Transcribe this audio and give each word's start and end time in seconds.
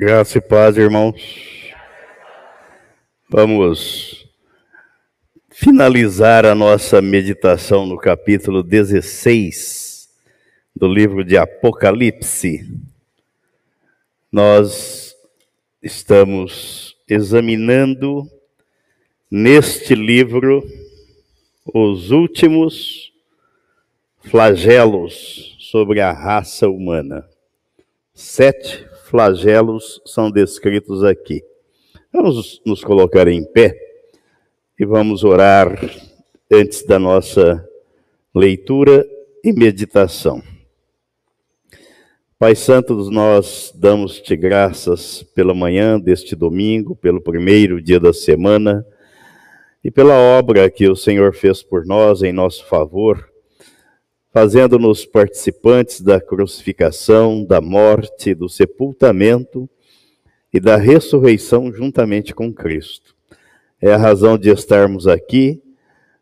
Graça 0.00 0.38
e 0.38 0.40
paz, 0.40 0.76
irmãos. 0.76 1.20
Vamos 3.28 4.28
finalizar 5.50 6.46
a 6.46 6.54
nossa 6.54 7.02
meditação 7.02 7.84
no 7.84 7.98
capítulo 7.98 8.62
16 8.62 10.08
do 10.72 10.86
livro 10.86 11.24
de 11.24 11.36
Apocalipse. 11.36 12.64
Nós 14.30 15.16
estamos 15.82 16.96
examinando 17.08 18.24
neste 19.28 19.96
livro 19.96 20.62
os 21.74 22.12
últimos 22.12 23.12
flagelos 24.20 25.56
sobre 25.58 26.00
a 26.00 26.12
raça 26.12 26.68
humana. 26.68 27.28
Sete 28.14 28.86
flagelos 29.08 30.00
são 30.04 30.30
descritos 30.30 31.02
aqui. 31.02 31.42
Vamos 32.12 32.60
nos 32.64 32.84
colocar 32.84 33.26
em 33.26 33.44
pé 33.44 33.76
e 34.78 34.84
vamos 34.84 35.24
orar 35.24 35.80
antes 36.52 36.84
da 36.84 36.98
nossa 36.98 37.66
leitura 38.34 39.04
e 39.42 39.52
meditação. 39.52 40.42
Pai 42.38 42.54
Santo, 42.54 42.94
nós 43.10 43.72
damos-te 43.74 44.36
graças 44.36 45.22
pela 45.34 45.54
manhã 45.54 45.98
deste 45.98 46.36
domingo, 46.36 46.94
pelo 46.94 47.20
primeiro 47.20 47.82
dia 47.82 47.98
da 47.98 48.12
semana 48.12 48.86
e 49.82 49.90
pela 49.90 50.14
obra 50.14 50.70
que 50.70 50.88
o 50.88 50.94
Senhor 50.94 51.34
fez 51.34 51.62
por 51.62 51.84
nós 51.84 52.22
em 52.22 52.32
nosso 52.32 52.64
favor 52.66 53.27
fazendo-nos 54.30 55.06
participantes 55.06 56.00
da 56.00 56.20
crucificação, 56.20 57.44
da 57.44 57.60
morte, 57.60 58.34
do 58.34 58.48
sepultamento 58.48 59.68
e 60.52 60.60
da 60.60 60.76
ressurreição 60.76 61.72
juntamente 61.72 62.34
com 62.34 62.52
Cristo. 62.52 63.16
É 63.80 63.92
a 63.92 63.96
razão 63.96 64.36
de 64.36 64.50
estarmos 64.50 65.06
aqui, 65.06 65.62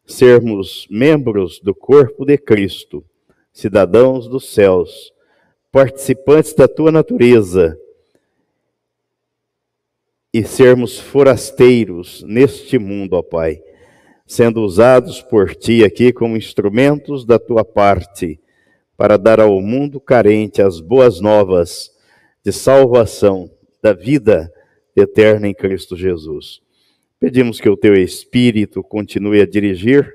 sermos 0.04 0.86
membros 0.90 1.58
do 1.60 1.74
corpo 1.74 2.24
de 2.24 2.38
Cristo, 2.38 3.04
cidadãos 3.52 4.28
dos 4.28 4.52
céus, 4.52 5.12
participantes 5.72 6.54
da 6.54 6.68
tua 6.68 6.92
natureza 6.92 7.78
e 10.32 10.44
sermos 10.44 10.98
forasteiros 10.98 12.22
neste 12.22 12.78
mundo, 12.78 13.14
ó 13.14 13.22
Pai 13.22 13.60
sendo 14.26 14.62
usados 14.62 15.22
por 15.22 15.54
ti 15.54 15.84
aqui 15.84 16.12
como 16.12 16.36
instrumentos 16.36 17.24
da 17.24 17.38
tua 17.38 17.64
parte, 17.64 18.40
para 18.96 19.16
dar 19.16 19.40
ao 19.40 19.60
mundo 19.60 20.00
carente 20.00 20.60
as 20.60 20.80
boas 20.80 21.20
novas 21.20 21.90
de 22.44 22.52
salvação, 22.52 23.50
da 23.82 23.92
vida 23.92 24.52
eterna 24.96 25.46
em 25.46 25.54
Cristo 25.54 25.96
Jesus. 25.96 26.60
Pedimos 27.20 27.60
que 27.60 27.68
o 27.68 27.76
teu 27.76 27.94
Espírito 27.94 28.82
continue 28.82 29.40
a 29.40 29.46
dirigir 29.46 30.12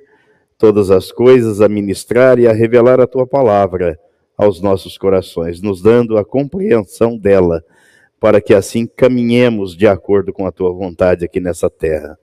todas 0.58 0.92
as 0.92 1.12
coisas, 1.12 1.62
a 1.62 1.70
ministrar 1.70 2.38
e 2.38 2.48
a 2.48 2.54
revelar 2.54 3.00
a 3.00 3.08
tua 3.08 3.26
palavra 3.26 3.98
aos 4.38 4.62
nossos 4.62 4.98
corações, 4.98 5.62
nos 5.62 5.82
dando 5.82 6.18
a 6.18 6.26
compreensão 6.26 7.18
dela, 7.18 7.64
para 8.20 8.42
que 8.42 8.54
assim 8.54 8.86
caminhemos 8.86 9.76
de 9.76 9.88
acordo 9.88 10.34
com 10.34 10.46
a 10.46 10.52
tua 10.52 10.72
vontade 10.72 11.26
aqui 11.26 11.40
nessa 11.40 11.70
terra. 11.70 12.18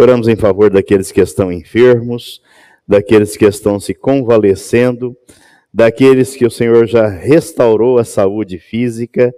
Oramos 0.00 0.28
em 0.28 0.36
favor 0.36 0.70
daqueles 0.70 1.12
que 1.12 1.20
estão 1.20 1.52
enfermos, 1.52 2.40
daqueles 2.88 3.36
que 3.36 3.44
estão 3.44 3.78
se 3.78 3.92
convalescendo, 3.92 5.14
daqueles 5.70 6.34
que 6.34 6.46
o 6.46 6.50
Senhor 6.50 6.86
já 6.86 7.06
restaurou 7.06 7.98
a 7.98 8.04
saúde 8.04 8.58
física, 8.58 9.30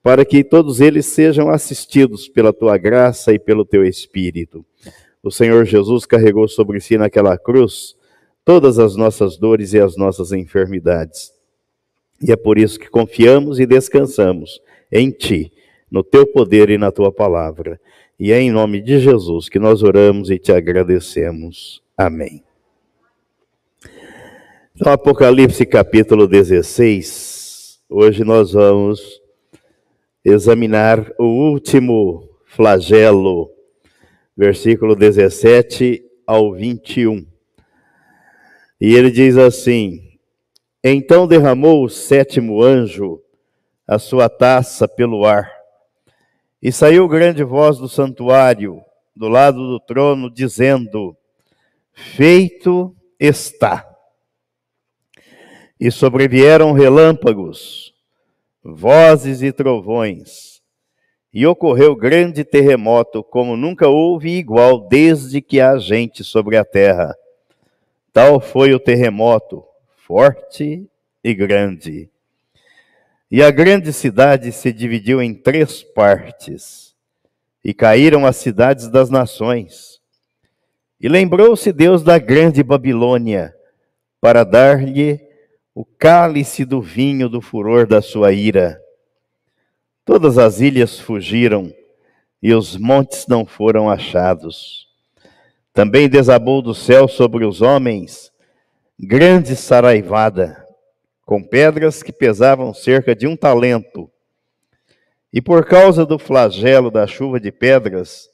para 0.00 0.24
que 0.24 0.44
todos 0.44 0.80
eles 0.80 1.04
sejam 1.04 1.50
assistidos 1.50 2.28
pela 2.28 2.52
tua 2.52 2.78
graça 2.78 3.32
e 3.32 3.40
pelo 3.40 3.64
teu 3.64 3.84
espírito. 3.84 4.64
O 5.20 5.32
Senhor 5.32 5.64
Jesus 5.64 6.06
carregou 6.06 6.46
sobre 6.46 6.78
si 6.78 6.96
naquela 6.96 7.36
cruz 7.36 7.96
todas 8.44 8.78
as 8.78 8.94
nossas 8.94 9.36
dores 9.36 9.72
e 9.72 9.80
as 9.80 9.96
nossas 9.96 10.30
enfermidades. 10.30 11.32
E 12.22 12.30
é 12.30 12.36
por 12.36 12.56
isso 12.56 12.78
que 12.78 12.88
confiamos 12.88 13.58
e 13.58 13.66
descansamos 13.66 14.60
em 14.92 15.10
ti, 15.10 15.52
no 15.90 16.04
teu 16.04 16.24
poder 16.24 16.70
e 16.70 16.78
na 16.78 16.92
tua 16.92 17.10
palavra. 17.10 17.80
E 18.20 18.32
é 18.32 18.40
em 18.40 18.50
nome 18.50 18.80
de 18.80 18.98
Jesus 18.98 19.48
que 19.48 19.60
nós 19.60 19.84
oramos 19.84 20.28
e 20.28 20.40
te 20.40 20.50
agradecemos. 20.50 21.80
Amém. 21.96 22.42
Então, 24.74 24.92
Apocalipse 24.92 25.64
capítulo 25.64 26.26
16. 26.26 27.80
Hoje 27.88 28.24
nós 28.24 28.54
vamos 28.54 29.22
examinar 30.24 31.12
o 31.16 31.26
último 31.26 32.28
flagelo, 32.44 33.52
versículo 34.36 34.96
17 34.96 36.02
ao 36.26 36.52
21. 36.52 37.24
E 38.80 38.94
ele 38.96 39.12
diz 39.12 39.36
assim: 39.36 40.18
Então 40.82 41.28
derramou 41.28 41.84
o 41.84 41.88
sétimo 41.88 42.64
anjo 42.64 43.22
a 43.86 43.96
sua 43.96 44.28
taça 44.28 44.88
pelo 44.88 45.24
ar 45.24 45.57
e 46.62 46.72
saiu 46.72 47.06
grande 47.06 47.44
voz 47.44 47.78
do 47.78 47.88
santuário, 47.88 48.82
do 49.14 49.28
lado 49.28 49.58
do 49.58 49.80
trono, 49.80 50.30
dizendo: 50.30 51.16
Feito 51.92 52.94
está. 53.18 53.84
E 55.80 55.90
sobrevieram 55.90 56.72
relâmpagos, 56.72 57.94
vozes 58.62 59.42
e 59.42 59.52
trovões, 59.52 60.60
e 61.32 61.46
ocorreu 61.46 61.94
grande 61.94 62.44
terremoto, 62.44 63.22
como 63.22 63.56
nunca 63.56 63.86
houve 63.86 64.30
igual 64.30 64.88
desde 64.88 65.40
que 65.40 65.60
há 65.60 65.78
gente 65.78 66.24
sobre 66.24 66.56
a 66.56 66.64
terra. 66.64 67.14
Tal 68.12 68.40
foi 68.40 68.74
o 68.74 68.80
terremoto, 68.80 69.62
forte 69.96 70.88
e 71.22 71.34
grande. 71.34 72.10
E 73.30 73.42
a 73.42 73.50
grande 73.50 73.92
cidade 73.92 74.50
se 74.52 74.72
dividiu 74.72 75.20
em 75.20 75.34
três 75.34 75.82
partes, 75.82 76.94
e 77.62 77.74
caíram 77.74 78.24
as 78.24 78.36
cidades 78.36 78.88
das 78.88 79.10
nações. 79.10 80.00
E 80.98 81.08
lembrou-se 81.08 81.70
Deus 81.70 82.02
da 82.02 82.18
grande 82.18 82.62
Babilônia, 82.62 83.54
para 84.18 84.44
dar-lhe 84.44 85.20
o 85.74 85.84
cálice 85.84 86.64
do 86.64 86.80
vinho 86.80 87.28
do 87.28 87.42
furor 87.42 87.86
da 87.86 88.00
sua 88.00 88.32
ira. 88.32 88.80
Todas 90.06 90.38
as 90.38 90.60
ilhas 90.60 90.98
fugiram, 90.98 91.70
e 92.42 92.54
os 92.54 92.78
montes 92.78 93.26
não 93.28 93.44
foram 93.44 93.90
achados. 93.90 94.88
Também 95.74 96.08
desabou 96.08 96.62
do 96.62 96.74
céu 96.74 97.06
sobre 97.06 97.44
os 97.44 97.60
homens 97.60 98.32
grande 98.98 99.54
saraivada 99.54 100.67
com 101.28 101.42
pedras 101.42 102.02
que 102.02 102.10
pesavam 102.10 102.72
cerca 102.72 103.14
de 103.14 103.26
um 103.26 103.36
talento. 103.36 104.10
E 105.30 105.42
por 105.42 105.66
causa 105.66 106.06
do 106.06 106.18
flagelo 106.18 106.90
da 106.90 107.06
chuva 107.06 107.38
de 107.38 107.52
pedras, 107.52 108.30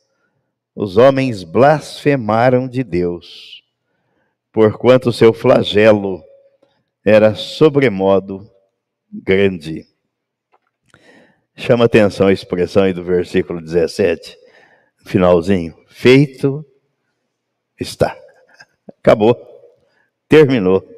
os 0.77 0.97
homens 0.97 1.43
blasfemaram 1.43 2.69
de 2.69 2.84
Deus, 2.84 3.65
porquanto 4.53 5.12
seu 5.12 5.32
flagelo 5.32 6.23
era 7.05 7.35
sobremodo 7.35 8.49
grande. 9.12 9.88
Chama 11.56 11.87
atenção 11.87 12.29
a 12.29 12.32
expressão 12.32 12.85
aí 12.85 12.93
do 12.93 13.02
versículo 13.02 13.61
17, 13.61 14.38
finalzinho. 15.05 15.76
Feito 15.88 16.64
está. 17.76 18.17
Acabou. 19.00 19.37
Terminou. 20.29 20.94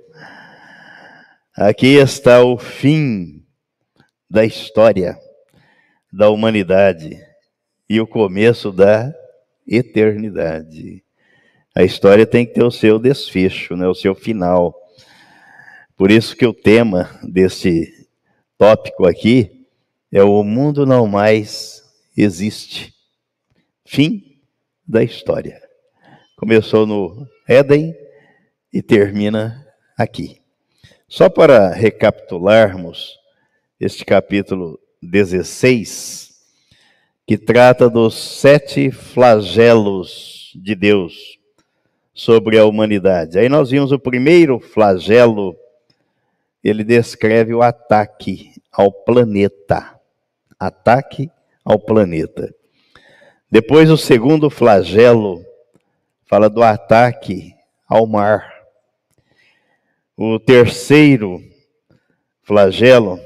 Aqui 1.58 1.97
está 1.97 2.44
o 2.44 2.58
fim 2.58 3.43
da 4.29 4.44
história 4.44 5.19
da 6.12 6.29
humanidade 6.29 7.19
e 7.88 7.99
o 7.99 8.06
começo 8.06 8.70
da 8.70 9.14
eternidade. 9.67 11.03
A 11.75 11.82
história 11.82 12.26
tem 12.26 12.44
que 12.44 12.53
ter 12.53 12.62
o 12.62 12.70
seu 12.70 12.99
desfecho, 12.99 13.75
né, 13.75 13.88
o 13.88 13.94
seu 13.94 14.14
final. 14.14 14.75
Por 15.97 16.11
isso 16.11 16.37
que 16.37 16.44
o 16.44 16.53
tema 16.53 17.19
desse 17.23 18.06
tópico 18.59 19.06
aqui 19.06 19.67
é 20.12 20.23
o 20.23 20.44
mundo 20.44 20.85
não 20.85 21.06
mais 21.06 21.82
existe. 22.14 22.93
Fim 23.82 24.43
da 24.87 25.02
história. 25.02 25.59
Começou 26.37 26.87
no 26.87 27.26
Éden 27.49 27.97
e 28.70 28.82
termina 28.82 29.67
aqui. 29.97 30.44
Só 31.08 31.29
para 31.29 31.70
recapitularmos 31.70 33.17
este 33.79 34.05
capítulo 34.05 34.81
16, 35.00 36.35
que 37.25 37.38
trata 37.38 37.88
dos 37.88 38.17
sete 38.17 38.91
flagelos 38.91 40.50
de 40.56 40.75
Deus 40.75 41.38
sobre 42.12 42.58
a 42.58 42.67
humanidade. 42.67 43.38
Aí 43.38 43.49
nós 43.49 43.70
vimos 43.70 43.93
o 43.93 44.00
primeiro 44.00 44.58
flagelo, 44.58 45.56
ele 46.62 46.82
descreve 46.82 47.55
o 47.55 47.62
ataque 47.62 48.50
ao 48.73 48.91
planeta. 48.91 50.00
Ataque 50.59 51.31
ao 51.64 51.79
planeta. 51.79 52.52
Depois, 53.49 53.93
o 53.93 53.97
segundo 53.97 54.50
flagelo 54.50 55.44
fala 56.25 56.50
do 56.50 56.64
ataque 56.64 57.55
ao 57.88 58.09
mar. 58.09 58.56
O 60.18 60.40
terceiro 60.40 61.42
flagelo 62.42 63.20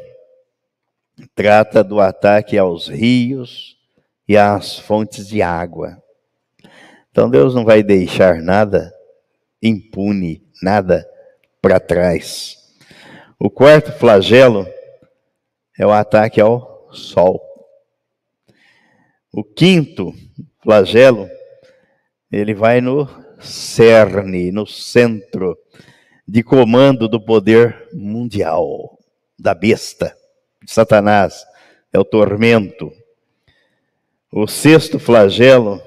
trata 1.36 1.84
do 1.84 2.00
ataque 2.00 2.58
aos 2.58 2.88
rios 2.88 3.76
e 4.26 4.36
às 4.36 4.76
fontes 4.76 5.28
de 5.28 5.40
água. 5.40 6.02
Então 7.12 7.30
Deus 7.30 7.54
não 7.54 7.64
vai 7.64 7.84
deixar 7.84 8.42
nada 8.42 8.92
impune, 9.62 10.44
nada 10.60 11.08
para 11.62 11.78
trás. 11.78 12.58
O 13.38 13.48
quarto 13.48 13.92
flagelo 13.92 14.66
é 15.78 15.86
o 15.86 15.92
ataque 15.92 16.40
ao 16.40 16.88
sol. 16.92 17.40
O 19.32 19.44
quinto 19.44 20.12
flagelo, 20.60 21.30
ele 22.32 22.52
vai 22.52 22.80
no 22.80 23.08
cerne, 23.38 24.50
no 24.50 24.66
centro 24.66 25.56
de 26.30 26.44
comando 26.44 27.08
do 27.08 27.20
poder 27.20 27.88
mundial, 27.92 28.96
da 29.36 29.52
besta, 29.52 30.16
de 30.62 30.70
Satanás, 30.70 31.44
é 31.92 31.98
o 31.98 32.04
tormento. 32.04 32.92
O 34.30 34.46
sexto 34.46 35.00
flagelo, 35.00 35.82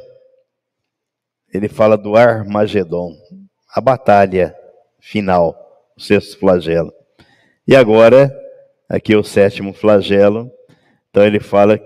ele 1.54 1.69
fala 1.69 1.98
do 1.98 2.18
Armagedon, 2.18 3.16
a 3.74 3.80
batalha 3.80 4.54
final, 5.00 5.56
o 5.95 6.01
sexto 6.01 6.38
flagelo. 6.38 6.94
E 7.66 7.74
agora, 7.74 8.30
aqui 8.89 9.16
o 9.16 9.24
sétimo 9.24 9.72
flagelo, 9.72 10.51
então 11.10 11.25
ele 11.25 11.39
fala 11.39 11.80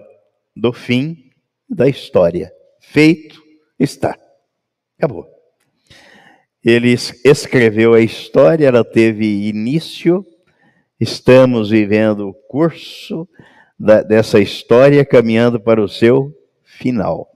do 0.55 0.73
fim 0.73 1.29
da 1.69 1.87
história. 1.87 2.51
Feito 2.79 3.39
está. 3.77 4.17
Acabou. 4.97 5.36
Ele 6.63 6.93
escreveu 7.23 7.93
a 7.93 8.01
história, 8.01 8.67
ela 8.67 8.83
teve 8.83 9.47
início, 9.47 10.25
estamos 10.99 11.69
vivendo 11.69 12.29
o 12.29 12.33
curso 12.33 13.27
da, 13.79 14.01
dessa 14.01 14.39
história, 14.39 15.05
caminhando 15.05 15.59
para 15.59 15.81
o 15.81 15.87
seu 15.87 16.35
final. 16.63 17.29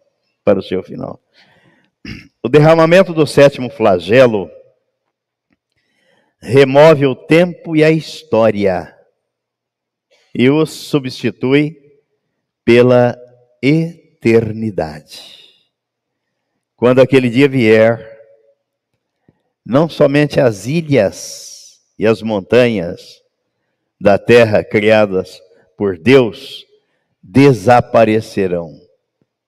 Para 0.44 0.60
o 0.60 0.64
seu 0.64 0.84
final. 0.84 1.20
O 2.44 2.50
derramamento 2.50 3.14
do 3.14 3.28
sétimo 3.28 3.70
flagelo 3.70 4.50
remove 6.42 7.06
o 7.06 7.16
tempo 7.16 7.76
e 7.76 7.84
a 7.84 7.92
história 7.92 8.96
e 10.34 10.50
os 10.50 10.72
substitui 10.72 11.78
pela 12.66 13.18
eternidade. 13.62 15.40
Quando 16.76 17.00
aquele 17.00 17.30
dia 17.30 17.48
vier, 17.48 18.11
não 19.66 19.88
somente 19.88 20.40
as 20.40 20.66
ilhas 20.66 21.80
e 21.98 22.06
as 22.06 22.22
montanhas 22.22 23.22
da 24.00 24.18
terra 24.18 24.64
criadas 24.64 25.40
por 25.78 25.98
Deus 25.98 26.66
desaparecerão, 27.22 28.80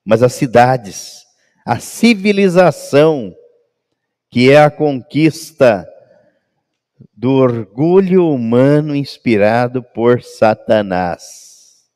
mas 0.05 0.21
as 0.21 0.33
cidades, 0.33 1.25
a 1.65 1.79
civilização, 1.79 3.35
que 4.29 4.51
é 4.51 4.57
a 4.57 4.69
conquista 4.69 5.87
do 7.15 7.31
orgulho 7.31 8.29
humano 8.29 8.95
inspirado 8.95 9.81
por 9.81 10.21
Satanás, 10.21 11.87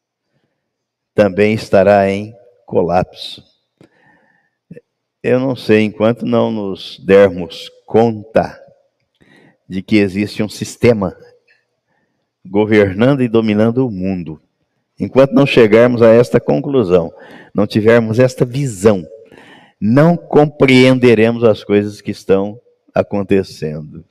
também 1.13 1.53
estará 1.53 2.09
em 2.09 2.35
colapso. 2.65 3.43
Eu 5.21 5.39
não 5.39 5.55
sei, 5.55 5.83
enquanto 5.83 6.25
não 6.25 6.51
nos 6.51 6.99
dermos 6.99 7.69
conta 7.87 8.61
de 9.67 9.81
que 9.81 9.95
existe 9.95 10.43
um 10.43 10.49
sistema 10.49 11.17
governando 12.45 13.23
e 13.23 13.29
dominando 13.29 13.87
o 13.87 13.89
mundo, 13.89 14.41
enquanto 14.99 15.31
não 15.31 15.45
chegarmos 15.45 16.01
a 16.01 16.09
esta 16.13 16.39
conclusão, 16.39 17.11
não 17.53 17.65
tivermos 17.65 18.19
esta 18.19 18.43
visão, 18.43 19.05
não 19.79 20.17
compreenderemos 20.17 21.43
as 21.43 21.63
coisas 21.63 22.01
que 22.01 22.11
estão 22.11 22.59
acontecendo. 22.93 24.03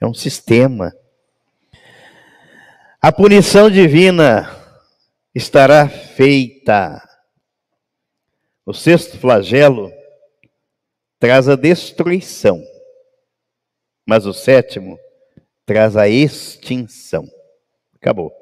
É 0.00 0.06
um 0.06 0.14
sistema. 0.14 0.94
A 3.00 3.12
punição 3.12 3.70
divina 3.70 4.50
estará 5.34 5.88
feita. 5.88 7.02
O 8.64 8.72
sexto 8.72 9.18
flagelo 9.18 9.90
traz 11.18 11.48
a 11.48 11.56
destruição, 11.56 12.62
mas 14.08 14.24
o 14.24 14.32
sétimo 14.32 14.98
traz 15.66 15.94
a 15.94 16.08
extinção. 16.08 17.28
Acabou. 17.94 18.32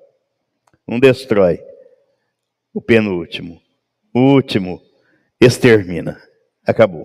Um 0.86 1.00
destrói, 1.00 1.60
o 2.72 2.80
penúltimo. 2.80 3.60
O 4.14 4.20
último 4.20 4.80
extermina. 5.40 6.22
Acabou. 6.64 7.04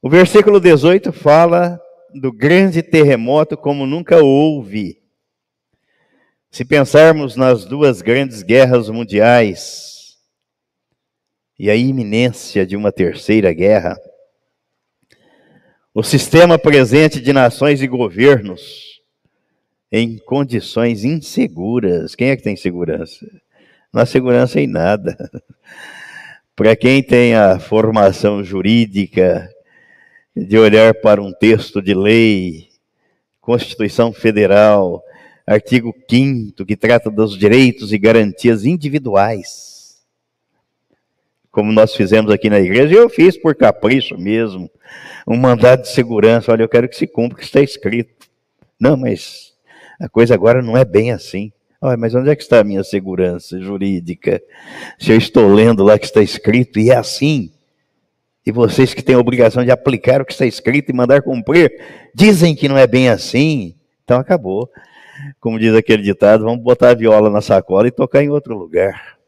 O 0.00 0.08
versículo 0.08 0.58
18 0.58 1.12
fala 1.12 1.78
do 2.14 2.32
grande 2.32 2.82
terremoto 2.82 3.58
como 3.58 3.84
nunca 3.86 4.24
houve. 4.24 5.02
Se 6.50 6.64
pensarmos 6.64 7.36
nas 7.36 7.66
duas 7.66 8.00
grandes 8.00 8.42
guerras 8.42 8.88
mundiais 8.88 10.16
e 11.58 11.68
a 11.68 11.76
iminência 11.76 12.64
de 12.64 12.74
uma 12.74 12.90
terceira 12.90 13.52
guerra, 13.52 14.00
o 15.94 16.02
sistema 16.02 16.58
presente 16.58 17.20
de 17.20 17.32
nações 17.32 17.82
e 17.82 17.86
governos 17.86 19.00
em 19.90 20.16
condições 20.16 21.04
inseguras. 21.04 22.14
Quem 22.14 22.30
é 22.30 22.36
que 22.36 22.42
tem 22.42 22.56
segurança? 22.56 23.26
Há 23.92 24.06
segurança 24.06 24.58
em 24.58 24.66
nada. 24.66 25.16
Para 26.56 26.74
quem 26.74 27.02
tem 27.02 27.34
a 27.34 27.58
formação 27.58 28.42
jurídica, 28.42 29.50
de 30.34 30.56
olhar 30.56 30.94
para 30.94 31.20
um 31.20 31.32
texto 31.32 31.82
de 31.82 31.92
lei, 31.92 32.68
Constituição 33.40 34.12
Federal, 34.12 35.02
artigo 35.46 35.94
5 36.10 36.64
que 36.64 36.76
trata 36.76 37.10
dos 37.10 37.36
direitos 37.36 37.92
e 37.92 37.98
garantias 37.98 38.64
individuais. 38.64 39.71
Como 41.52 41.70
nós 41.70 41.94
fizemos 41.94 42.32
aqui 42.32 42.48
na 42.48 42.58
igreja, 42.58 42.94
eu 42.94 43.10
fiz 43.10 43.36
por 43.36 43.54
capricho 43.54 44.16
mesmo 44.16 44.70
um 45.28 45.36
mandado 45.36 45.82
de 45.82 45.88
segurança. 45.88 46.50
Olha, 46.50 46.62
eu 46.62 46.68
quero 46.68 46.88
que 46.88 46.96
se 46.96 47.06
cumpra 47.06 47.36
o 47.36 47.38
que 47.38 47.44
está 47.44 47.60
escrito. 47.60 48.26
Não, 48.80 48.96
mas 48.96 49.52
a 50.00 50.08
coisa 50.08 50.34
agora 50.34 50.62
não 50.62 50.76
é 50.76 50.84
bem 50.84 51.12
assim. 51.12 51.52
Olha, 51.78 51.96
mas 51.96 52.14
onde 52.14 52.30
é 52.30 52.34
que 52.34 52.42
está 52.42 52.60
a 52.60 52.64
minha 52.64 52.82
segurança 52.82 53.60
jurídica? 53.60 54.42
Se 54.98 55.12
eu 55.12 55.16
estou 55.18 55.46
lendo 55.52 55.84
lá 55.84 55.98
que 55.98 56.06
está 56.06 56.22
escrito 56.22 56.80
e 56.80 56.90
é 56.90 56.96
assim. 56.96 57.52
E 58.46 58.50
vocês 58.50 58.94
que 58.94 59.02
têm 59.02 59.14
a 59.14 59.20
obrigação 59.20 59.62
de 59.62 59.70
aplicar 59.70 60.22
o 60.22 60.24
que 60.24 60.32
está 60.32 60.46
escrito 60.46 60.90
e 60.90 60.94
mandar 60.94 61.22
cumprir, 61.22 61.70
dizem 62.14 62.56
que 62.56 62.66
não 62.66 62.78
é 62.78 62.86
bem 62.86 63.10
assim. 63.10 63.74
Então 64.04 64.18
acabou. 64.18 64.70
Como 65.38 65.58
diz 65.58 65.74
aquele 65.74 66.02
ditado, 66.02 66.44
vamos 66.44 66.62
botar 66.62 66.90
a 66.90 66.94
viola 66.94 67.28
na 67.28 67.42
sacola 67.42 67.86
e 67.86 67.92
tocar 67.92 68.22
em 68.22 68.30
outro 68.30 68.56
lugar. 68.56 69.21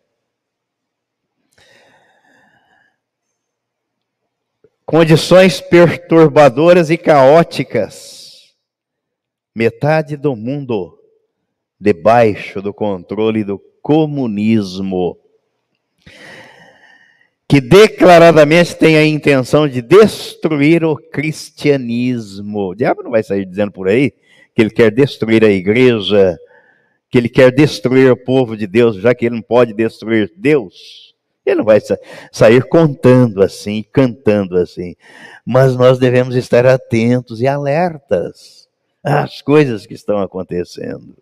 Condições 4.94 5.60
perturbadoras 5.60 6.88
e 6.88 6.96
caóticas. 6.96 8.54
Metade 9.52 10.16
do 10.16 10.36
mundo 10.36 10.96
debaixo 11.80 12.62
do 12.62 12.72
controle 12.72 13.42
do 13.42 13.60
comunismo, 13.82 15.18
que 17.48 17.60
declaradamente 17.60 18.76
tem 18.76 18.96
a 18.96 19.04
intenção 19.04 19.66
de 19.66 19.82
destruir 19.82 20.84
o 20.84 20.94
cristianismo. 20.94 22.68
O 22.68 22.74
diabo 22.76 23.02
não 23.02 23.10
vai 23.10 23.24
sair 23.24 23.44
dizendo 23.44 23.72
por 23.72 23.88
aí 23.88 24.12
que 24.54 24.62
ele 24.62 24.70
quer 24.70 24.92
destruir 24.92 25.44
a 25.44 25.50
igreja, 25.50 26.38
que 27.10 27.18
ele 27.18 27.28
quer 27.28 27.50
destruir 27.50 28.12
o 28.12 28.16
povo 28.16 28.56
de 28.56 28.68
Deus, 28.68 28.94
já 28.98 29.12
que 29.12 29.26
ele 29.26 29.34
não 29.34 29.42
pode 29.42 29.74
destruir 29.74 30.32
Deus. 30.36 31.03
Ele 31.44 31.56
não 31.56 31.64
vai 31.64 31.80
sair 32.32 32.66
contando 32.68 33.42
assim, 33.42 33.84
cantando 33.92 34.56
assim. 34.56 34.96
Mas 35.44 35.76
nós 35.76 35.98
devemos 35.98 36.34
estar 36.34 36.66
atentos 36.66 37.40
e 37.40 37.46
alertas 37.46 38.68
às 39.02 39.42
coisas 39.42 39.86
que 39.86 39.94
estão 39.94 40.18
acontecendo. 40.18 41.16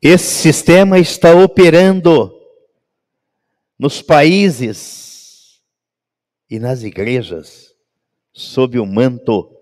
Esse 0.00 0.42
sistema 0.42 0.98
está 0.98 1.34
operando 1.34 2.32
nos 3.78 4.00
países 4.00 5.60
e 6.48 6.58
nas 6.58 6.82
igrejas 6.82 7.74
sob 8.32 8.78
o 8.78 8.86
manto 8.86 9.54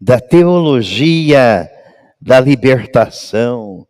da 0.00 0.20
teologia 0.20 1.68
da 2.20 2.38
libertação, 2.38 3.86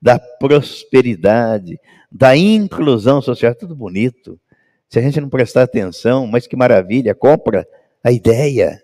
da 0.00 0.18
prosperidade, 0.18 1.78
da 2.14 2.36
inclusão 2.36 3.20
social, 3.20 3.52
tudo 3.56 3.74
bonito. 3.74 4.40
Se 4.88 5.00
a 5.00 5.02
gente 5.02 5.20
não 5.20 5.28
prestar 5.28 5.64
atenção, 5.64 6.28
mas 6.28 6.46
que 6.46 6.54
maravilha, 6.54 7.12
compra 7.12 7.66
a 8.04 8.12
ideia. 8.12 8.80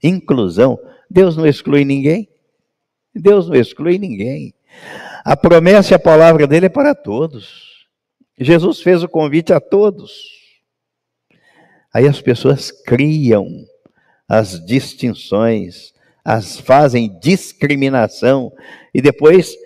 Inclusão. 0.00 0.78
Deus 1.10 1.36
não 1.36 1.44
exclui 1.44 1.84
ninguém. 1.84 2.28
Deus 3.12 3.48
não 3.48 3.56
exclui 3.56 3.98
ninguém. 3.98 4.54
A 5.24 5.36
promessa 5.36 5.92
e 5.92 5.96
a 5.96 5.98
palavra 5.98 6.46
dele 6.46 6.66
é 6.66 6.68
para 6.68 6.94
todos. 6.94 7.88
Jesus 8.38 8.80
fez 8.80 9.02
o 9.02 9.08
convite 9.08 9.52
a 9.52 9.58
todos. 9.58 10.22
Aí 11.92 12.06
as 12.06 12.20
pessoas 12.20 12.70
criam 12.70 13.48
as 14.28 14.64
distinções, 14.64 15.92
as 16.24 16.60
fazem 16.60 17.18
discriminação 17.18 18.52
e 18.94 19.02
depois 19.02 19.56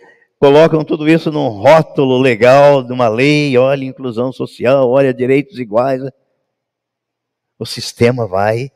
colocam 0.44 0.84
tudo 0.84 1.08
isso 1.08 1.32
num 1.32 1.48
rótulo 1.48 2.18
legal 2.18 2.82
de 2.82 2.92
uma 2.92 3.08
lei, 3.08 3.56
olha 3.56 3.82
inclusão 3.82 4.30
social, 4.30 4.90
olha 4.90 5.14
direitos 5.14 5.58
iguais. 5.58 6.02
O 7.58 7.64
sistema 7.64 8.26
vai 8.26 8.70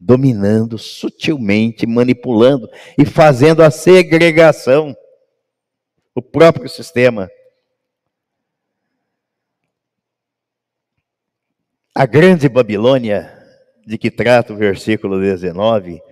dominando 0.00 0.76
sutilmente, 0.76 1.86
manipulando 1.86 2.68
e 2.98 3.06
fazendo 3.06 3.62
a 3.62 3.70
segregação. 3.70 4.96
O 6.12 6.20
próprio 6.20 6.68
sistema. 6.68 7.30
A 11.94 12.04
grande 12.04 12.48
Babilônia 12.48 13.32
de 13.86 13.96
que 13.96 14.10
trata 14.10 14.52
o 14.52 14.56
versículo 14.56 15.20
19, 15.20 16.02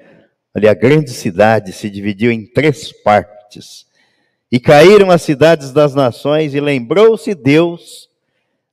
ali 0.54 0.68
a 0.68 0.74
grande 0.74 1.10
cidade 1.10 1.72
se 1.72 1.90
dividiu 1.90 2.30
em 2.30 2.46
três 2.46 2.92
partes. 3.02 3.92
E 4.54 4.60
caíram 4.60 5.10
as 5.10 5.22
cidades 5.22 5.72
das 5.72 5.96
nações, 5.96 6.54
e 6.54 6.60
lembrou-se 6.60 7.34
Deus 7.34 8.08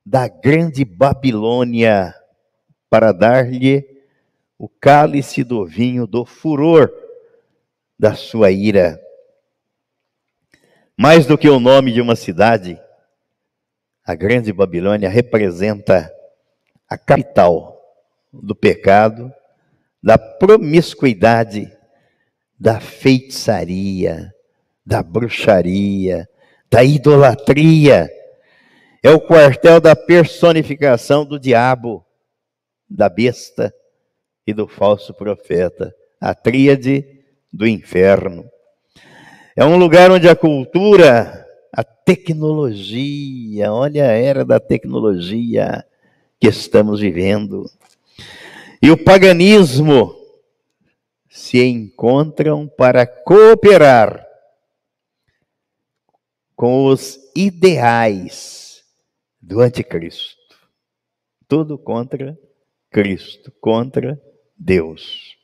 da 0.06 0.28
grande 0.28 0.84
Babilônia 0.84 2.14
para 2.88 3.10
dar-lhe 3.10 3.84
o 4.56 4.68
cálice 4.68 5.42
do 5.42 5.66
vinho 5.66 6.06
do 6.06 6.24
furor 6.24 6.88
da 7.98 8.14
sua 8.14 8.52
ira. 8.52 9.02
Mais 10.96 11.26
do 11.26 11.36
que 11.36 11.50
o 11.50 11.58
nome 11.58 11.90
de 11.90 12.00
uma 12.00 12.14
cidade, 12.14 12.80
a 14.04 14.14
grande 14.14 14.52
Babilônia 14.52 15.08
representa 15.08 16.08
a 16.88 16.96
capital 16.96 17.76
do 18.32 18.54
pecado, 18.54 19.34
da 20.00 20.16
promiscuidade, 20.16 21.76
da 22.56 22.78
feitiçaria, 22.78 24.32
da 24.84 25.02
bruxaria, 25.02 26.28
da 26.70 26.82
idolatria. 26.82 28.10
É 29.02 29.10
o 29.10 29.20
quartel 29.20 29.80
da 29.80 29.96
personificação 29.96 31.24
do 31.24 31.38
diabo, 31.38 32.04
da 32.88 33.08
besta 33.08 33.74
e 34.46 34.52
do 34.52 34.68
falso 34.68 35.12
profeta, 35.14 35.94
a 36.20 36.34
tríade 36.34 37.04
do 37.52 37.66
inferno. 37.66 38.44
É 39.56 39.64
um 39.64 39.76
lugar 39.76 40.10
onde 40.10 40.28
a 40.28 40.36
cultura, 40.36 41.46
a 41.72 41.84
tecnologia, 41.84 43.72
olha 43.72 44.04
a 44.08 44.12
era 44.12 44.44
da 44.44 44.58
tecnologia 44.58 45.84
que 46.40 46.48
estamos 46.48 47.00
vivendo 47.00 47.70
e 48.82 48.90
o 48.90 48.96
paganismo 48.96 50.12
se 51.30 51.62
encontram 51.62 52.66
para 52.66 53.06
cooperar 53.06 54.26
com 56.62 56.86
os 56.86 57.18
ideais 57.34 58.84
do 59.40 59.58
anticristo. 59.58 60.40
Tudo 61.48 61.76
contra 61.76 62.38
Cristo, 62.88 63.50
contra 63.60 64.22
Deus. 64.56 65.36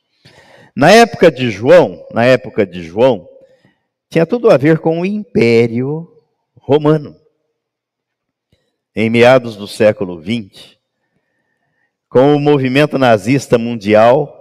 Na 0.73 0.91
época 0.91 1.29
de 1.29 1.51
João, 1.51 2.07
na 2.13 2.23
época 2.23 2.65
de 2.65 2.81
João, 2.81 3.27
tinha 4.09 4.25
tudo 4.25 4.49
a 4.49 4.55
ver 4.55 4.79
com 4.79 5.01
o 5.01 5.05
Império 5.05 6.09
Romano. 6.55 7.19
Em 8.95 9.09
meados 9.09 9.57
do 9.57 9.67
século 9.67 10.23
XX, 10.23 10.77
com 12.07 12.33
o 12.33 12.39
movimento 12.39 12.97
nazista 12.97 13.57
mundial, 13.57 14.33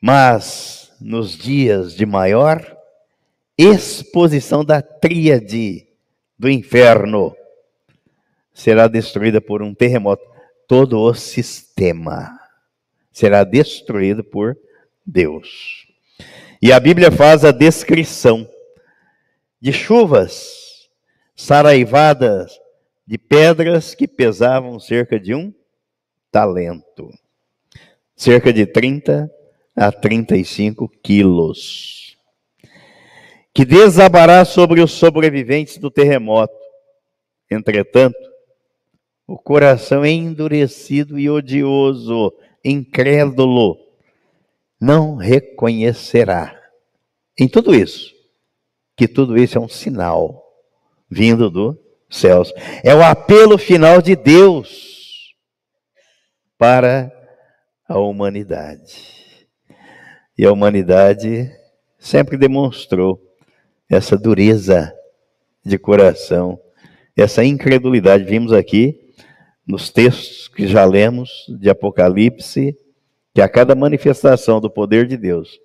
mas 0.00 0.96
nos 0.98 1.36
dias 1.36 1.94
de 1.94 2.06
maior 2.06 2.74
exposição 3.56 4.64
da 4.64 4.82
tríade 4.82 5.86
do 6.38 6.50
inferno, 6.50 7.34
será 8.52 8.88
destruída 8.88 9.40
por 9.40 9.62
um 9.62 9.74
terremoto. 9.74 10.24
Todo 10.66 10.98
o 11.00 11.14
sistema 11.14 12.38
será 13.12 13.44
destruído 13.44 14.24
por 14.24 14.56
Deus. 15.06 15.86
E 16.60 16.72
a 16.72 16.80
Bíblia 16.80 17.10
faz 17.10 17.44
a 17.44 17.52
descrição 17.52 18.48
de 19.60 19.72
chuvas 19.72 20.88
saraivadas 21.36 22.58
de 23.06 23.18
pedras 23.18 23.94
que 23.94 24.08
pesavam 24.08 24.80
cerca 24.80 25.20
de 25.20 25.34
um 25.34 25.52
talento. 26.30 27.10
Cerca 28.16 28.52
de 28.52 28.66
30 28.66 29.30
a 29.76 29.92
35 29.92 30.88
quilos. 31.02 32.03
Que 33.54 33.64
desabará 33.64 34.44
sobre 34.44 34.80
os 34.80 34.92
sobreviventes 34.92 35.78
do 35.78 35.90
terremoto. 35.90 36.52
Entretanto, 37.50 38.18
o 39.26 39.38
coração 39.38 40.04
endurecido 40.04 41.18
e 41.18 41.30
odioso, 41.30 42.32
incrédulo, 42.64 43.78
não 44.80 45.16
reconhecerá. 45.16 46.60
Em 47.38 47.48
tudo 47.48 47.74
isso, 47.74 48.12
que 48.96 49.08
tudo 49.08 49.38
isso 49.38 49.56
é 49.56 49.60
um 49.60 49.68
sinal 49.68 50.44
vindo 51.10 51.48
dos 51.48 51.76
céus. 52.10 52.52
É 52.82 52.94
o 52.94 53.02
apelo 53.02 53.56
final 53.56 54.02
de 54.02 54.14
Deus 54.14 55.34
para 56.58 57.12
a 57.88 57.98
humanidade. 57.98 59.46
E 60.36 60.44
a 60.44 60.52
humanidade 60.52 61.50
sempre 61.98 62.36
demonstrou 62.36 63.20
essa 63.88 64.16
dureza 64.16 64.92
de 65.64 65.78
coração, 65.78 66.58
essa 67.16 67.44
incredulidade. 67.44 68.24
Vimos 68.24 68.52
aqui 68.52 69.00
nos 69.66 69.90
textos 69.90 70.48
que 70.48 70.66
já 70.66 70.84
lemos 70.84 71.46
de 71.48 71.70
Apocalipse, 71.70 72.76
que 73.34 73.40
a 73.40 73.48
cada 73.48 73.74
manifestação 73.74 74.60
do 74.60 74.70
poder 74.70 75.06
de 75.06 75.16
Deus, 75.16 75.58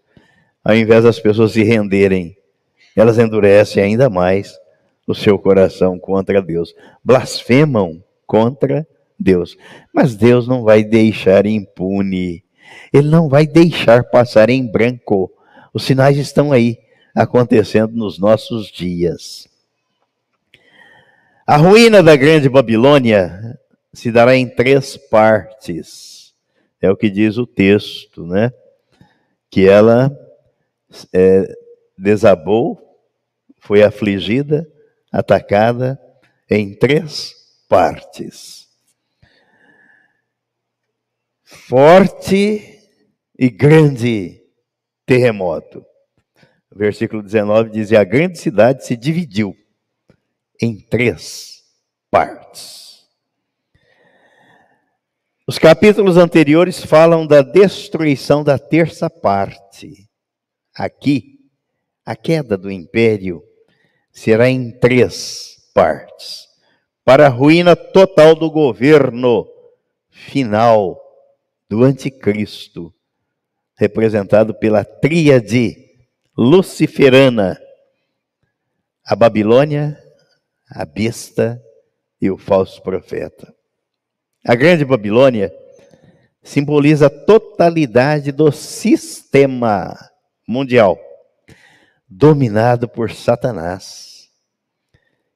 ao 0.64 0.76
invés 0.76 1.04
das 1.04 1.20
pessoas 1.20 1.52
se 1.52 1.64
renderem, 1.64 2.36
elas 2.96 3.20
endurecem 3.20 3.84
ainda 3.84 4.10
mais 4.10 4.58
o 5.08 5.16
seu 5.16 5.38
coração 5.40 5.98
contra 5.98 6.42
Deus, 6.42 6.74
blasfemam 7.04 8.04
contra 8.26 8.88
Deus. 9.20 9.58
Mas 9.94 10.16
Deus 10.16 10.48
não 10.48 10.64
vai 10.64 10.84
deixar 10.84 11.46
impune. 11.46 12.44
Ele 12.94 13.08
não 13.08 13.28
vai 13.28 13.48
deixar 13.48 14.04
passar 14.04 14.50
em 14.50 14.66
branco. 14.66 15.32
Os 15.74 15.84
sinais 15.84 16.18
estão 16.18 16.52
aí, 16.52 16.78
acontecendo 17.16 17.94
nos 17.96 18.20
nossos 18.20 18.72
dias. 18.72 19.48
A 21.46 21.58
ruína 21.58 22.04
da 22.04 22.16
grande 22.16 22.48
Babilônia 22.48 23.60
se 23.94 24.12
dará 24.12 24.36
em 24.36 24.48
três 24.48 24.98
partes. 24.98 26.34
É 26.82 26.90
o 26.90 26.96
que 26.96 27.10
diz 27.10 27.38
o 27.38 27.46
texto, 27.46 28.26
né? 28.26 28.52
Que 29.50 29.68
ela 29.68 30.16
é, 31.14 31.56
desabou, 31.98 32.80
foi 33.60 33.84
afligida, 33.84 34.70
atacada 35.12 36.00
em 36.50 36.74
três 36.74 37.36
partes 37.68 38.60
forte 41.50 42.80
e 43.38 43.50
grande 43.50 44.42
terremoto. 45.06 45.84
Versículo 46.76 47.24
19 47.24 47.72
diz: 47.72 47.92
E 47.92 47.98
a 47.98 48.04
grande 48.04 48.38
cidade 48.38 48.86
se 48.86 48.96
dividiu 48.96 49.56
em 50.62 50.80
três 50.80 51.64
partes. 52.12 53.08
Os 55.48 55.58
capítulos 55.58 56.16
anteriores 56.16 56.84
falam 56.84 57.26
da 57.26 57.42
destruição 57.42 58.44
da 58.44 58.60
terça 58.60 59.10
parte. 59.10 60.08
Aqui, 60.76 61.40
a 62.06 62.16
queda 62.16 62.56
do 62.56 62.72
império 62.72 63.44
será 64.12 64.48
em 64.48 64.72
três 64.72 65.58
partes 65.74 66.48
para 67.04 67.26
a 67.26 67.30
ruína 67.30 67.76
total 67.76 68.36
do 68.36 68.52
governo 68.52 69.48
final 70.10 71.00
do 71.68 71.84
anticristo, 71.84 72.94
representado 73.76 74.54
pela 74.54 74.84
tríade 74.84 75.89
luciferana, 76.42 77.60
a 79.06 79.14
Babilônia, 79.14 80.02
a 80.72 80.86
besta 80.86 81.62
e 82.22 82.32
o 82.32 82.38
falso 82.38 82.82
profeta. 82.82 83.54
A 84.48 84.56
grande 84.56 84.86
Babilônia 84.86 85.52
simboliza 86.42 87.08
a 87.08 87.10
totalidade 87.10 88.32
do 88.32 88.54
sistema 88.54 89.94
mundial 90.48 90.98
dominado 92.08 92.88
por 92.88 93.12
Satanás, 93.12 94.30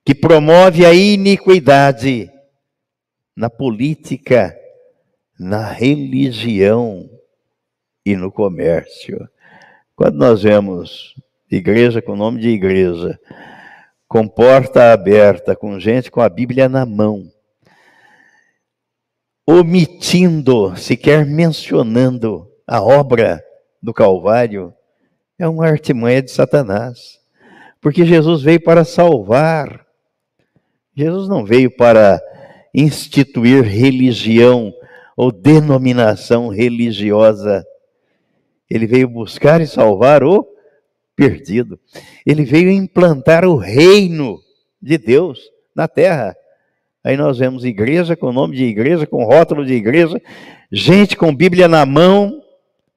que 0.05 0.15
promove 0.15 0.85
a 0.85 0.93
iniquidade 0.93 2.31
na 3.35 3.49
política, 3.49 4.57
na 5.37 5.69
religião 5.69 7.09
e 8.05 8.15
no 8.15 8.31
comércio. 8.31 9.32
Quando 9.95 10.15
nós 10.15 10.41
vemos 10.41 11.13
igreja 11.51 12.01
com 12.01 12.15
nome 12.15 12.41
de 12.41 12.49
igreja, 12.49 13.19
com 14.07 14.27
porta 14.27 14.91
aberta, 14.91 15.55
com 15.55 15.79
gente 15.79 16.09
com 16.09 16.19
a 16.19 16.29
Bíblia 16.29 16.67
na 16.67 16.85
mão, 16.85 17.31
omitindo, 19.47 20.75
sequer 20.75 21.25
mencionando 21.25 22.47
a 22.65 22.81
obra 22.81 23.43
do 23.81 23.93
Calvário, 23.93 24.73
é 25.37 25.47
uma 25.47 25.67
artimanha 25.67 26.21
de 26.21 26.31
Satanás. 26.31 27.19
Porque 27.79 28.05
Jesus 28.05 28.41
veio 28.41 28.63
para 28.63 28.85
salvar. 28.85 29.85
Jesus 30.95 31.27
não 31.27 31.45
veio 31.45 31.69
para 31.69 32.21
instituir 32.73 33.63
religião 33.63 34.73
ou 35.15 35.31
denominação 35.31 36.47
religiosa. 36.47 37.63
Ele 38.69 38.87
veio 38.87 39.07
buscar 39.07 39.61
e 39.61 39.67
salvar 39.67 40.23
o 40.23 40.47
perdido. 41.15 41.79
Ele 42.25 42.43
veio 42.43 42.69
implantar 42.69 43.45
o 43.45 43.55
reino 43.55 44.39
de 44.81 44.97
Deus 44.97 45.39
na 45.75 45.87
terra. 45.87 46.35
Aí 47.03 47.17
nós 47.17 47.37
vemos 47.37 47.65
igreja 47.65 48.15
com 48.15 48.31
nome 48.31 48.55
de 48.55 48.63
igreja, 48.63 49.05
com 49.05 49.25
rótulo 49.25 49.65
de 49.65 49.73
igreja, 49.73 50.21
gente 50.71 51.17
com 51.17 51.35
Bíblia 51.35 51.67
na 51.67 51.85
mão, 51.85 52.41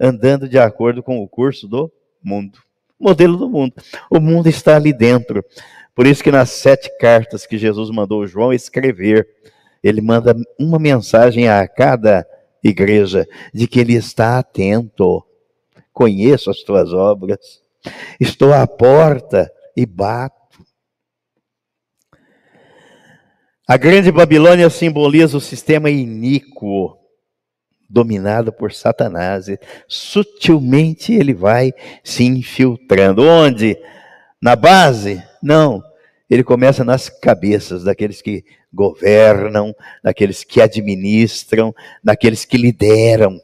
andando 0.01 0.49
de 0.49 0.59
acordo 0.59 1.03
com 1.03 1.23
o 1.23 1.29
curso 1.29 1.67
do 1.67 1.91
mundo. 2.23 2.59
Modelo 2.99 3.37
do 3.37 3.49
mundo. 3.49 3.75
O 4.11 4.21
mundo 4.21 4.49
está 4.49 4.77
ali 4.77 4.93
dentro. 4.93 5.45
Por 5.95 6.07
isso 6.07 6.23
que 6.23 6.31
nas 6.31 6.51
sete 6.51 6.91
cartas 6.99 7.47
que 7.47 7.59
Jesus 7.59 7.91
mandou 7.91 8.27
João 8.27 8.53
escrever, 8.53 9.27
ele 9.83 10.01
manda 10.01 10.37
uma 10.59 10.79
mensagem 10.79 11.49
a 11.49 11.67
cada 11.67 12.27
igreja 12.63 13.27
de 13.53 13.67
que 13.67 13.81
ele 13.81 13.95
está 13.95 14.39
atento. 14.39 15.26
Conheço 15.97 16.51
as 16.51 16.59
tuas 16.59 16.93
obras. 16.93 17.39
Estou 18.21 18.53
à 18.53 18.67
porta 18.67 19.51
e 19.75 19.87
bato. 19.87 20.63
A 23.67 23.79
grande 23.79 24.13
Babilônia 24.13 24.69
simboliza 24.69 25.39
o 25.39 25.41
sistema 25.41 25.89
iníquo 25.89 26.99
dominado 27.89 28.53
por 28.53 28.75
Satanás. 28.75 29.47
Sutilmente 29.89 31.15
ele 31.15 31.33
vai 31.33 31.73
se 32.05 32.25
infiltrando. 32.25 33.23
Onde? 33.23 33.75
Na 34.39 34.55
base? 34.55 35.25
Não. 35.43 35.83
Ele 36.29 36.45
começa 36.45 36.85
nas 36.85 37.09
cabeças 37.09 37.85
daqueles 37.85 38.21
que 38.21 38.45
governam, 38.71 39.75
daqueles 40.05 40.45
que 40.45 40.61
administram, 40.61 41.75
daqueles 42.05 42.45
que 42.45 42.59
lideram. 42.59 43.41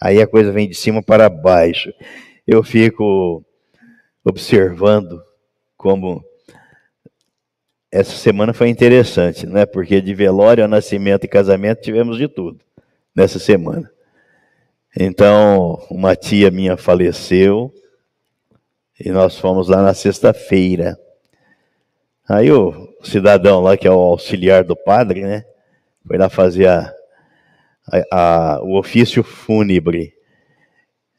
Aí 0.00 0.20
a 0.20 0.26
coisa 0.26 0.52
vem 0.52 0.68
de 0.68 0.74
cima 0.74 1.02
para 1.02 1.28
baixo. 1.28 1.92
Eu 2.46 2.62
fico 2.62 3.44
observando 4.24 5.22
como 5.76 6.24
essa 7.90 8.12
semana 8.12 8.52
foi 8.52 8.68
interessante, 8.68 9.46
né? 9.46 9.64
Porque 9.64 10.00
de 10.00 10.14
velório 10.14 10.64
a 10.64 10.68
nascimento 10.68 11.24
e 11.24 11.28
casamento 11.28 11.80
tivemos 11.80 12.18
de 12.18 12.28
tudo 12.28 12.60
nessa 13.14 13.38
semana. 13.38 13.90
Então, 14.98 15.82
uma 15.90 16.16
tia 16.16 16.50
minha 16.50 16.76
faleceu 16.76 17.72
e 18.98 19.10
nós 19.10 19.38
fomos 19.38 19.68
lá 19.68 19.82
na 19.82 19.94
sexta-feira. 19.94 20.98
Aí 22.28 22.50
o 22.50 22.94
cidadão 23.02 23.60
lá, 23.60 23.76
que 23.76 23.86
é 23.86 23.90
o 23.90 23.94
auxiliar 23.94 24.64
do 24.64 24.74
padre, 24.74 25.22
né? 25.22 25.44
Foi 26.06 26.18
lá 26.18 26.28
fazer 26.28 26.66
a, 26.66 26.92
a, 27.92 28.56
a, 28.56 28.62
o 28.62 28.78
ofício 28.78 29.22
fúnebre. 29.22 30.14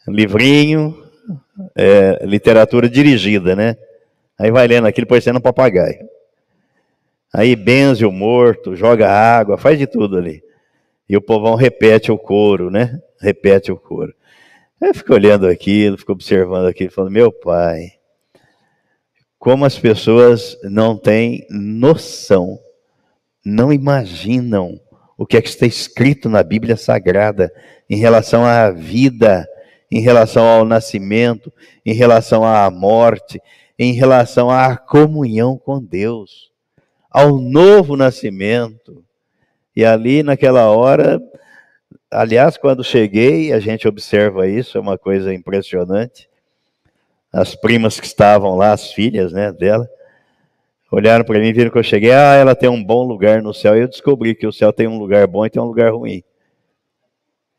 Livrinho, 0.08 1.04
é, 1.76 2.20
literatura 2.26 2.90
dirigida, 2.90 3.56
né? 3.56 3.76
Aí 4.40 4.52
vai 4.52 4.68
lendo 4.68 4.88
aquilo, 4.88 5.08
parecendo 5.08 5.40
um 5.40 5.42
papagaio. 5.42 6.08
Aí 7.34 7.56
benze 7.56 8.06
o 8.06 8.12
morto, 8.12 8.76
joga 8.76 9.10
água, 9.10 9.58
faz 9.58 9.78
de 9.78 9.88
tudo 9.88 10.18
ali. 10.18 10.42
E 11.10 11.18
o 11.18 11.22
povão 11.22 11.56
repete 11.56 12.12
o 12.12 12.18
coro, 12.18 12.70
né? 12.70 13.02
Repete 13.20 13.72
o 13.72 13.78
coro. 13.78 14.14
Eu 14.80 14.94
fico 14.94 15.14
olhando 15.14 15.48
aquilo, 15.48 15.98
fico 15.98 16.12
observando 16.12 16.68
aquilo, 16.68 16.92
falando, 16.92 17.12
meu 17.12 17.32
pai, 17.32 17.94
como 19.40 19.66
as 19.66 19.78
pessoas 19.78 20.58
não 20.64 20.96
têm 20.96 21.46
noção, 21.50 22.60
não 23.44 23.74
imaginam 23.74 24.80
o 25.18 25.26
que 25.26 25.36
é 25.36 25.42
que 25.42 25.50
está 25.50 25.66
escrito 25.66 26.30
na 26.30 26.44
Bíblia 26.44 26.78
Sagrada 26.78 27.52
em 27.90 27.98
relação 27.98 28.46
à 28.46 28.70
vida, 28.70 29.48
em 29.90 30.00
relação 30.00 30.46
ao 30.46 30.64
nascimento, 30.64 31.52
em 31.86 31.94
relação 31.94 32.44
à 32.44 32.70
morte, 32.70 33.42
em 33.80 33.94
relação 33.94 34.50
à 34.50 34.78
comunhão 34.78 35.58
com 35.58 35.84
Deus, 35.84 36.52
ao 37.10 37.40
novo 37.40 37.96
nascimento, 37.96 39.04
e 39.76 39.86
ali 39.86 40.24
naquela 40.24 40.70
hora, 40.72 41.20
aliás, 42.12 42.58
quando 42.58 42.84
cheguei, 42.84 43.54
a 43.54 43.60
gente 43.60 43.88
observa 43.88 44.48
isso, 44.48 44.78
é 44.78 44.82
uma 44.82 44.98
coisa 44.98 45.34
impressionante. 45.34 46.30
As 47.32 47.56
primas 47.56 48.00
que 48.00 48.08
estavam 48.08 48.56
lá, 48.56 48.72
as 48.72 48.92
filhas 48.92 49.32
né, 49.32 49.52
dela, 49.52 49.88
olharam 50.92 51.24
para 51.24 51.40
mim 51.40 51.54
viram 51.54 51.70
que 51.70 51.78
eu 51.78 51.84
cheguei, 51.84 52.12
ah, 52.12 52.34
ela 52.36 52.56
tem 52.56 52.70
um 52.70 52.84
bom 52.84 53.04
lugar 53.04 53.42
no 53.42 53.54
céu. 53.54 53.76
E 53.78 53.82
eu 53.82 53.88
descobri 53.88 54.36
que 54.36 54.48
o 54.48 54.52
céu 54.52 54.72
tem 54.72 54.88
um 54.88 54.98
lugar 54.98 55.26
bom 55.28 55.46
e 55.46 55.50
tem 55.50 55.62
um 55.62 55.66
lugar 55.66 55.92
ruim. 55.92 56.24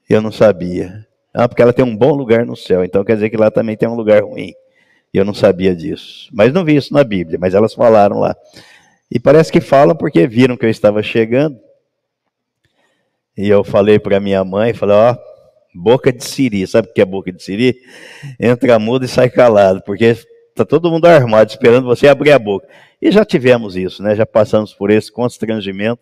Eu 0.08 0.22
não 0.22 0.32
sabia. 0.32 1.06
Ah, 1.32 1.48
porque 1.48 1.62
ela 1.62 1.72
tem 1.72 1.84
um 1.84 1.96
bom 1.96 2.12
lugar 2.12 2.44
no 2.46 2.56
céu, 2.56 2.84
então 2.84 3.04
quer 3.04 3.14
dizer 3.14 3.30
que 3.30 3.36
lá 3.36 3.50
também 3.50 3.76
tem 3.76 3.88
um 3.88 3.94
lugar 3.94 4.22
ruim. 4.22 4.52
Eu 5.12 5.24
não 5.24 5.34
sabia 5.34 5.74
disso. 5.74 6.28
Mas 6.32 6.52
não 6.52 6.64
vi 6.64 6.76
isso 6.76 6.92
na 6.92 7.04
Bíblia, 7.04 7.38
mas 7.40 7.54
elas 7.54 7.74
falaram 7.74 8.18
lá. 8.18 8.36
E 9.10 9.18
parece 9.18 9.50
que 9.50 9.60
falam 9.60 9.96
porque 9.96 10.26
viram 10.26 10.56
que 10.56 10.66
eu 10.66 10.70
estava 10.70 11.02
chegando 11.02 11.58
e 13.36 13.48
eu 13.48 13.62
falei 13.62 14.00
para 14.00 14.18
minha 14.18 14.44
mãe, 14.44 14.74
falei, 14.74 14.96
ó, 14.96 15.16
boca 15.72 16.12
de 16.12 16.24
siri, 16.24 16.66
sabe 16.66 16.88
o 16.88 16.92
que 16.92 17.00
é 17.00 17.04
boca 17.04 17.30
de 17.30 17.40
siri? 17.40 17.76
Entra 18.38 18.80
mudo 18.80 19.04
e 19.04 19.08
sai 19.08 19.30
calado, 19.30 19.80
porque 19.86 20.16
tá 20.56 20.64
todo 20.64 20.90
mundo 20.90 21.06
armado 21.06 21.48
esperando 21.48 21.86
você 21.86 22.08
abrir 22.08 22.32
a 22.32 22.38
boca. 22.38 22.66
E 23.00 23.10
já 23.10 23.24
tivemos 23.24 23.76
isso, 23.76 24.02
né? 24.02 24.14
Já 24.14 24.26
passamos 24.26 24.74
por 24.74 24.90
esse 24.90 25.10
constrangimento 25.10 26.00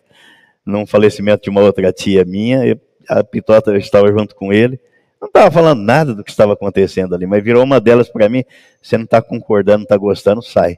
num 0.65 0.85
falecimento 0.85 1.43
de 1.43 1.49
uma 1.49 1.61
outra 1.61 1.93
tia 1.93 2.25
minha, 2.25 2.77
a 3.07 3.23
Pitota 3.23 3.75
estava 3.77 4.07
junto 4.09 4.35
com 4.35 4.51
ele. 4.51 4.79
Não 5.19 5.27
estava 5.27 5.49
falando 5.49 5.81
nada 5.81 6.13
do 6.13 6.23
que 6.23 6.29
estava 6.29 6.53
acontecendo 6.53 7.15
ali, 7.15 7.25
mas 7.25 7.43
virou 7.43 7.63
uma 7.63 7.79
delas 7.79 8.09
para 8.09 8.27
mim. 8.27 8.43
Você 8.81 8.97
não 8.97 9.05
está 9.05 9.21
concordando, 9.21 9.79
não 9.79 9.83
está 9.83 9.97
gostando, 9.97 10.41
sai. 10.41 10.77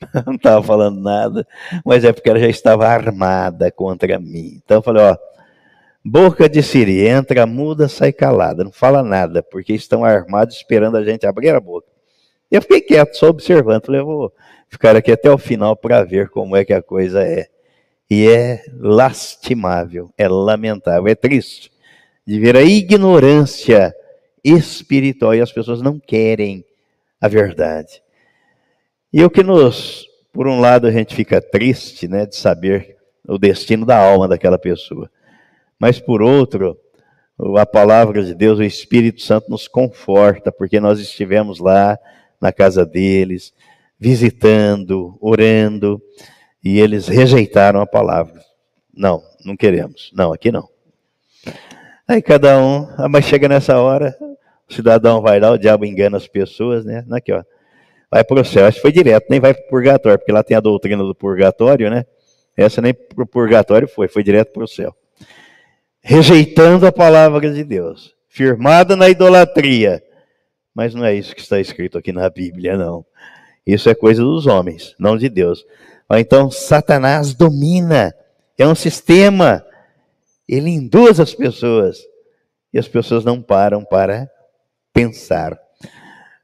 Não 0.26 0.34
estava 0.34 0.62
falando 0.62 1.00
nada, 1.00 1.46
mas 1.84 2.04
é 2.04 2.12
porque 2.12 2.28
ela 2.28 2.38
já 2.38 2.48
estava 2.48 2.86
armada 2.86 3.70
contra 3.70 4.18
mim. 4.18 4.60
Então 4.62 4.78
eu 4.78 4.82
falei, 4.82 5.02
ó, 5.02 5.16
Boca 6.06 6.50
de 6.50 6.62
Siri, 6.62 7.06
entra, 7.06 7.46
muda, 7.46 7.88
sai 7.88 8.12
calada, 8.12 8.62
não 8.62 8.70
fala 8.70 9.02
nada, 9.02 9.42
porque 9.42 9.72
estão 9.72 10.04
armados 10.04 10.56
esperando 10.56 10.98
a 10.98 11.02
gente 11.02 11.26
abrir 11.26 11.48
a 11.48 11.58
boca. 11.58 11.86
Eu 12.50 12.60
fiquei 12.60 12.82
quieto, 12.82 13.14
só 13.14 13.28
observando. 13.28 13.86
Falei, 13.86 14.02
vou 14.02 14.30
ficar 14.74 14.96
aqui 14.96 15.12
até 15.12 15.30
o 15.30 15.38
final 15.38 15.76
para 15.76 16.04
ver 16.04 16.28
como 16.28 16.56
é 16.56 16.64
que 16.64 16.72
a 16.72 16.82
coisa 16.82 17.22
é. 17.22 17.46
E 18.10 18.28
é 18.28 18.62
lastimável, 18.76 20.12
é 20.18 20.28
lamentável, 20.28 21.08
é 21.08 21.14
triste 21.14 21.72
de 22.26 22.40
ver 22.40 22.56
a 22.56 22.62
ignorância 22.62 23.94
espiritual 24.42 25.34
e 25.34 25.40
as 25.40 25.52
pessoas 25.52 25.80
não 25.80 25.98
querem 25.98 26.64
a 27.20 27.28
verdade. 27.28 28.02
E 29.12 29.22
o 29.22 29.30
que 29.30 29.42
nos, 29.42 30.06
por 30.32 30.48
um 30.48 30.60
lado, 30.60 30.86
a 30.86 30.90
gente 30.90 31.14
fica 31.14 31.40
triste, 31.40 32.08
né, 32.08 32.26
de 32.26 32.36
saber 32.36 32.96
o 33.26 33.38
destino 33.38 33.86
da 33.86 33.96
alma 33.96 34.26
daquela 34.26 34.58
pessoa. 34.58 35.10
Mas 35.78 36.00
por 36.00 36.20
outro, 36.20 36.78
a 37.56 37.66
palavra 37.66 38.22
de 38.24 38.34
Deus, 38.34 38.58
o 38.58 38.64
Espírito 38.64 39.22
Santo 39.22 39.50
nos 39.50 39.68
conforta, 39.68 40.50
porque 40.50 40.80
nós 40.80 40.98
estivemos 40.98 41.58
lá 41.58 41.98
na 42.40 42.52
casa 42.52 42.84
deles, 42.84 43.54
visitando, 44.04 45.16
orando, 45.18 45.98
e 46.62 46.78
eles 46.78 47.08
rejeitaram 47.08 47.80
a 47.80 47.86
palavra. 47.86 48.38
Não, 48.94 49.22
não 49.42 49.56
queremos. 49.56 50.12
Não, 50.14 50.30
aqui 50.30 50.52
não. 50.52 50.68
Aí 52.06 52.20
cada 52.20 52.62
um, 52.62 52.86
ah, 52.98 53.08
mas 53.08 53.24
chega 53.24 53.48
nessa 53.48 53.80
hora, 53.80 54.14
o 54.68 54.74
cidadão 54.74 55.22
vai 55.22 55.40
lá, 55.40 55.52
o 55.52 55.58
diabo 55.58 55.86
engana 55.86 56.18
as 56.18 56.28
pessoas, 56.28 56.84
né? 56.84 57.02
Aqui, 57.12 57.32
ó. 57.32 57.42
vai 58.10 58.22
para 58.22 58.42
o 58.42 58.44
céu. 58.44 58.66
Acho 58.66 58.76
que 58.76 58.82
foi 58.82 58.92
direto, 58.92 59.24
nem 59.30 59.40
vai 59.40 59.54
para 59.54 59.64
o 59.64 59.68
purgatório, 59.70 60.18
porque 60.18 60.32
lá 60.32 60.42
tem 60.42 60.54
a 60.54 60.60
doutrina 60.60 61.02
do 61.02 61.14
purgatório, 61.14 61.88
né? 61.88 62.04
Essa 62.54 62.82
nem 62.82 62.92
para 62.92 63.24
o 63.24 63.26
purgatório 63.26 63.88
foi, 63.88 64.06
foi 64.06 64.22
direto 64.22 64.52
para 64.52 64.64
o 64.64 64.68
céu. 64.68 64.94
Rejeitando 66.02 66.86
a 66.86 66.92
palavra 66.92 67.50
de 67.50 67.64
Deus, 67.64 68.14
firmada 68.28 68.96
na 68.96 69.08
idolatria. 69.08 70.02
Mas 70.74 70.94
não 70.94 71.06
é 71.06 71.14
isso 71.14 71.34
que 71.34 71.40
está 71.40 71.58
escrito 71.58 71.96
aqui 71.96 72.12
na 72.12 72.28
Bíblia, 72.28 72.76
não. 72.76 73.06
Isso 73.66 73.88
é 73.88 73.94
coisa 73.94 74.22
dos 74.22 74.46
homens, 74.46 74.94
não 74.98 75.16
de 75.16 75.28
Deus. 75.28 75.64
Então, 76.10 76.50
Satanás 76.50 77.34
domina, 77.34 78.14
é 78.58 78.66
um 78.66 78.74
sistema, 78.74 79.64
ele 80.48 80.70
induz 80.70 81.18
as 81.18 81.34
pessoas, 81.34 81.98
e 82.72 82.78
as 82.78 82.86
pessoas 82.86 83.24
não 83.24 83.40
param 83.40 83.84
para 83.84 84.30
pensar. 84.92 85.58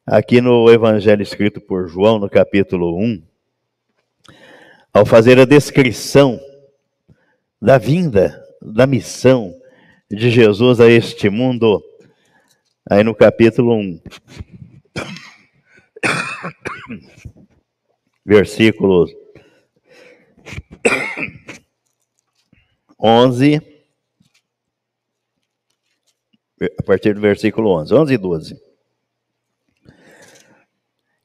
Aqui 0.06 0.40
no 0.40 0.70
Evangelho 0.70 1.22
escrito 1.22 1.60
por 1.60 1.88
João, 1.88 2.18
no 2.18 2.28
capítulo 2.28 2.98
1, 2.98 3.22
ao 4.92 5.06
fazer 5.06 5.38
a 5.38 5.44
descrição 5.44 6.40
da 7.60 7.78
vinda, 7.78 8.42
da 8.60 8.86
missão 8.86 9.54
de 10.10 10.30
Jesus 10.30 10.80
a 10.80 10.88
este 10.88 11.28
mundo, 11.28 11.80
aí 12.90 13.04
no 13.04 13.14
capítulo 13.14 13.74
1, 13.74 14.00
versículos 18.24 19.10
11, 22.98 23.60
a 26.78 26.82
partir 26.82 27.14
do 27.14 27.20
versículo 27.20 27.70
11, 27.80 27.94
11 27.94 28.14
e 28.14 28.18
12. 28.18 28.60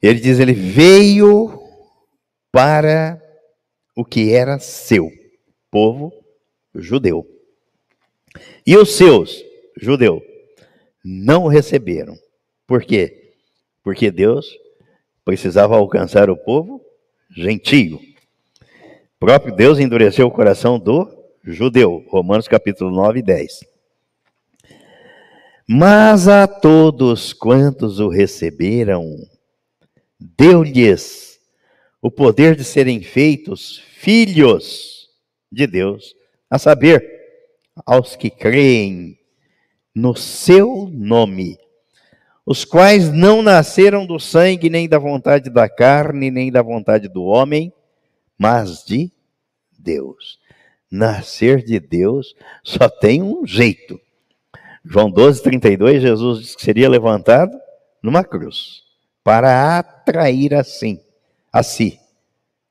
Ele 0.00 0.20
diz: 0.20 0.38
Ele 0.38 0.52
veio 0.52 1.62
para 2.50 3.20
o 3.94 4.04
que 4.04 4.32
era 4.32 4.58
seu, 4.58 5.10
povo 5.70 6.12
judeu. 6.74 7.26
E 8.66 8.76
os 8.76 8.96
seus, 8.96 9.42
judeu, 9.76 10.22
não 11.04 11.44
o 11.44 11.48
receberam. 11.48 12.16
Por 12.66 12.82
quê? 12.82 13.34
Porque 13.82 14.10
Deus 14.10 14.46
precisava 15.26 15.76
alcançar 15.76 16.30
o 16.30 16.36
povo 16.36 16.80
gentio. 17.36 18.00
O 19.16 19.18
próprio 19.18 19.52
Deus 19.54 19.80
endureceu 19.80 20.28
o 20.28 20.30
coração 20.30 20.78
do 20.78 21.12
judeu. 21.42 22.04
Romanos 22.08 22.46
capítulo 22.46 22.92
9 22.92 23.18
e 23.18 23.22
10. 23.22 23.60
Mas 25.68 26.28
a 26.28 26.46
todos 26.46 27.32
quantos 27.32 27.98
o 27.98 28.08
receberam, 28.08 29.16
deu-lhes 30.20 31.40
o 32.00 32.08
poder 32.08 32.54
de 32.54 32.62
serem 32.62 33.02
feitos 33.02 33.82
filhos 33.96 35.10
de 35.50 35.66
Deus, 35.66 36.14
a 36.48 36.56
saber, 36.56 37.04
aos 37.84 38.14
que 38.14 38.30
creem 38.30 39.18
no 39.92 40.14
seu 40.14 40.88
nome, 40.92 41.58
os 42.46 42.64
quais 42.64 43.12
não 43.12 43.42
nasceram 43.42 44.06
do 44.06 44.20
sangue, 44.20 44.70
nem 44.70 44.88
da 44.88 45.00
vontade 45.00 45.50
da 45.50 45.68
carne, 45.68 46.30
nem 46.30 46.52
da 46.52 46.62
vontade 46.62 47.08
do 47.08 47.24
homem, 47.24 47.72
mas 48.38 48.84
de 48.84 49.10
Deus. 49.76 50.38
Nascer 50.88 51.64
de 51.64 51.80
Deus 51.80 52.36
só 52.62 52.88
tem 52.88 53.20
um 53.20 53.44
jeito. 53.44 54.00
João 54.84 55.10
12, 55.10 55.42
32, 55.42 56.00
Jesus 56.00 56.40
disse 56.40 56.56
que 56.56 56.62
seria 56.62 56.88
levantado 56.88 57.58
numa 58.00 58.22
cruz 58.22 58.84
para 59.24 59.76
atrair 59.76 60.54
assim 60.54 61.00
a 61.52 61.64
si 61.64 61.98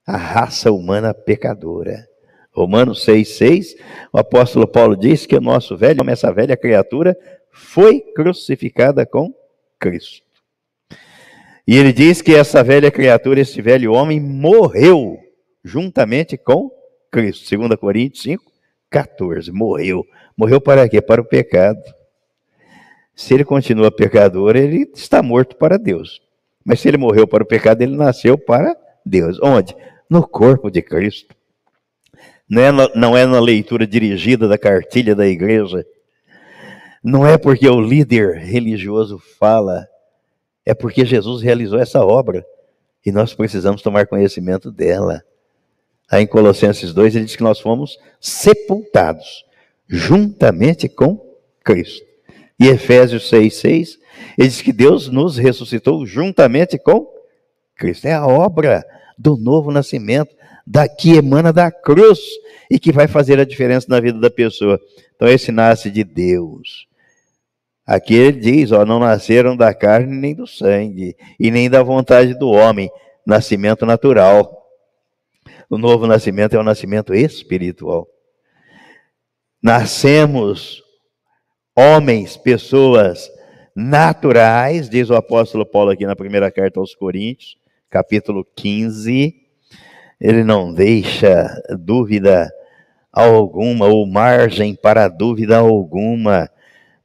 a 0.08 0.16
raça 0.16 0.72
humana 0.72 1.14
pecadora. 1.14 2.08
Romanos 2.54 3.06
6,6, 3.06 3.76
o 4.14 4.20
apóstolo 4.20 4.66
Paulo 4.66 4.96
diz 4.96 5.26
que 5.26 5.36
o 5.36 5.42
nosso 5.42 5.76
velho, 5.76 6.10
essa 6.10 6.32
velha 6.32 6.56
criatura, 6.56 7.18
foi 7.52 8.00
crucificada 8.00 9.06
com 9.06 9.34
Cristo. 9.86 10.26
E 11.68 11.78
ele 11.78 11.94
diz 11.94 12.22
que 12.22 12.34
essa 12.34 12.64
velha 12.64 12.90
criatura, 12.90 13.40
esse 13.40 13.62
velho 13.62 13.94
homem, 13.94 14.20
morreu 14.20 15.20
juntamente 15.64 16.38
com 16.38 16.72
Cristo. 17.12 17.56
2 17.56 17.80
Coríntios 17.80 18.24
5, 18.24 18.44
14. 18.90 19.52
Morreu. 19.52 20.04
Morreu 20.36 20.60
para 20.60 20.90
quê? 20.90 21.02
Para 21.02 21.22
o 21.22 21.26
pecado. 21.26 21.82
Se 23.16 23.34
ele 23.34 23.46
continua 23.46 23.92
pecador, 23.92 24.56
ele 24.56 24.90
está 24.94 25.22
morto 25.22 25.56
para 25.56 25.78
Deus. 25.78 26.20
Mas 26.64 26.80
se 26.80 26.88
ele 26.88 26.98
morreu 26.98 27.28
para 27.28 27.44
o 27.44 27.48
pecado, 27.48 27.82
ele 27.84 27.96
nasceu 27.96 28.38
para 28.38 28.76
Deus. 29.06 29.40
Onde? 29.42 29.76
No 30.10 30.28
corpo 30.28 30.72
de 30.72 30.82
Cristo. 30.82 31.36
Não 32.50 32.62
é, 32.62 32.72
na, 32.72 32.90
não 32.96 33.18
é 33.18 33.26
na 33.26 33.40
leitura 33.40 33.86
dirigida 33.86 34.48
da 34.48 34.58
cartilha 34.58 35.16
da 35.16 35.28
igreja. 35.28 35.86
Não 37.08 37.24
é 37.24 37.38
porque 37.38 37.70
o 37.70 37.80
líder 37.80 38.36
religioso 38.38 39.20
fala. 39.20 39.88
É 40.66 40.74
porque 40.74 41.06
Jesus 41.06 41.44
realizou 41.44 41.78
essa 41.78 42.04
obra. 42.04 42.44
E 43.06 43.12
nós 43.12 43.32
precisamos 43.36 43.84
tomar 43.84 44.08
conhecimento 44.08 44.72
dela. 44.72 45.24
Aí 46.10 46.24
em 46.24 46.28
Colossenses 46.28 46.96
2 46.96 47.16
ele 47.16 47.26
diz 47.26 47.36
que 47.36 47.44
nós 47.44 47.60
fomos 47.60 48.00
sepultados 48.20 49.46
juntamente 49.88 50.90
com 50.90 51.24
Cristo. 51.64 52.04
E 52.60 52.70
Efésios 52.70 53.30
6,6 53.30 54.00
ele 54.36 54.48
diz 54.48 54.64
que 54.64 54.74
Deus 54.74 55.08
nos 55.08 55.38
ressuscitou 55.38 56.08
juntamente 56.08 56.80
com 56.80 57.08
Cristo. 57.76 58.08
É 58.08 58.14
a 58.14 58.26
obra 58.26 58.84
do 59.16 59.38
novo 59.38 59.70
nascimento, 59.70 60.36
daqui 60.66 61.16
emana 61.16 61.54
da 61.54 61.70
cruz 61.70 62.20
e 62.68 62.80
que 62.80 62.92
vai 62.92 63.08
fazer 63.08 63.40
a 63.40 63.46
diferença 63.46 63.86
na 63.88 64.00
vida 64.00 64.20
da 64.20 64.32
pessoa. 64.32 64.82
Então, 65.16 65.28
esse 65.28 65.52
nasce 65.52 65.92
de 65.92 66.04
Deus. 66.04 66.88
Aqui 67.86 68.16
ele 68.16 68.40
diz: 68.40 68.72
ó, 68.72 68.86
não 68.86 69.00
nasceram 69.00 69.56
da 69.56 69.74
carne 69.74 70.16
nem 70.16 70.34
do 70.34 70.48
sangue, 70.48 71.16
e 71.40 71.52
nem 71.52 71.70
da 71.70 71.84
vontade 71.84 72.38
do 72.38 72.50
homem, 72.50 72.90
nascimento 73.26 73.86
natural. 73.86 74.66
O 75.70 75.78
novo 75.78 76.08
nascimento 76.08 76.56
é 76.56 76.60
o 76.60 76.64
nascimento 76.64 77.14
espiritual. 77.14 78.08
Nascemos 79.62 80.84
homens, 81.76 82.38
pessoas 82.38 83.30
naturais, 83.76 84.90
diz 84.90 85.10
o 85.10 85.16
apóstolo 85.16 85.66
Paulo 85.66 85.92
aqui 85.92 86.06
na 86.06 86.16
primeira 86.16 86.50
carta 86.52 86.80
aos 86.80 86.96
Coríntios, 86.96 87.58
capítulo 87.90 88.46
15. 88.56 89.36
Ele 90.20 90.44
não 90.44 90.74
deixa 90.74 91.62
dúvida 91.78 92.50
alguma 93.12 93.88
ou 93.88 94.08
margem 94.08 94.76
para 94.76 95.08
dúvida 95.08 95.58
alguma. 95.58 96.50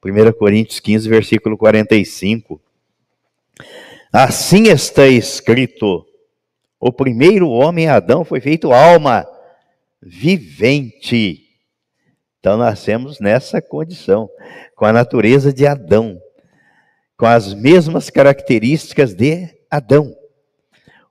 1 0.05 0.33
Coríntios 0.33 0.81
15, 0.81 1.09
versículo 1.09 1.57
45. 1.57 2.61
Assim 4.13 4.65
está 4.65 5.07
escrito: 5.07 6.07
o 6.79 6.93
primeiro 6.93 7.49
homem, 7.49 7.89
Adão, 7.89 8.25
foi 8.25 8.41
feito 8.41 8.73
alma 8.73 9.27
vivente. 10.03 11.45
Então 12.39 12.57
nascemos 12.57 13.21
nessa 13.21 13.61
condição, 13.61 14.31
com 14.75 14.87
a 14.87 14.93
natureza 14.93 15.53
de 15.53 15.67
Adão 15.67 16.21
com 17.21 17.27
as 17.27 17.53
mesmas 17.53 18.09
características 18.09 19.13
de 19.13 19.47
Adão. 19.71 20.17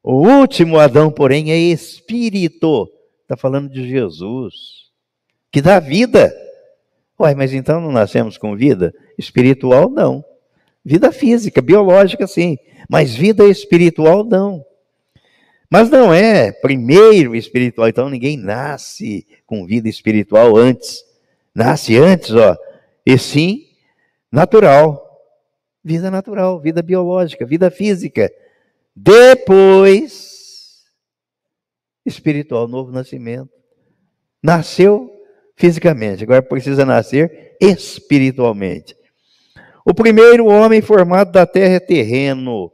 O 0.01 0.27
último 0.27 0.79
Adão, 0.79 1.11
porém, 1.11 1.51
é 1.51 1.55
espírito. 1.55 2.91
Está 3.21 3.37
falando 3.37 3.69
de 3.69 3.87
Jesus, 3.87 4.89
que 5.51 5.61
dá 5.61 5.79
vida. 5.79 6.33
Ué, 7.19 7.35
mas 7.35 7.53
então 7.53 7.81
não 7.81 7.91
nascemos 7.91 8.37
com 8.37 8.55
vida? 8.55 8.93
Espiritual, 9.17 9.89
não. 9.89 10.23
Vida 10.83 11.11
física, 11.11 11.61
biológica, 11.61 12.25
sim. 12.25 12.57
Mas 12.89 13.13
vida 13.13 13.45
espiritual, 13.45 14.23
não. 14.23 14.63
Mas 15.69 15.89
não 15.89 16.13
é 16.13 16.51
primeiro 16.51 17.35
espiritual. 17.35 17.89
Então 17.89 18.09
ninguém 18.09 18.37
nasce 18.37 19.27
com 19.45 19.65
vida 19.65 19.89
espiritual 19.89 20.55
antes. 20.55 21.03
Nasce 21.53 21.97
antes, 21.97 22.31
ó. 22.31 22.55
E 23.05 23.17
sim, 23.17 23.65
natural 24.31 25.09
vida 25.83 26.11
natural, 26.11 26.59
vida 26.59 26.81
biológica, 26.81 27.45
vida 27.45 27.71
física. 27.71 28.31
Depois, 28.95 30.83
espiritual, 32.05 32.67
novo 32.67 32.91
nascimento. 32.91 33.49
Nasceu 34.41 35.11
fisicamente, 35.59 36.23
agora 36.23 36.41
precisa 36.41 36.85
nascer 36.85 37.57
espiritualmente. 37.59 38.95
O 39.85 39.93
primeiro 39.93 40.45
homem 40.45 40.81
formado 40.81 41.33
da 41.33 41.45
terra 41.45 41.75
é 41.75 41.79
terreno, 41.81 42.71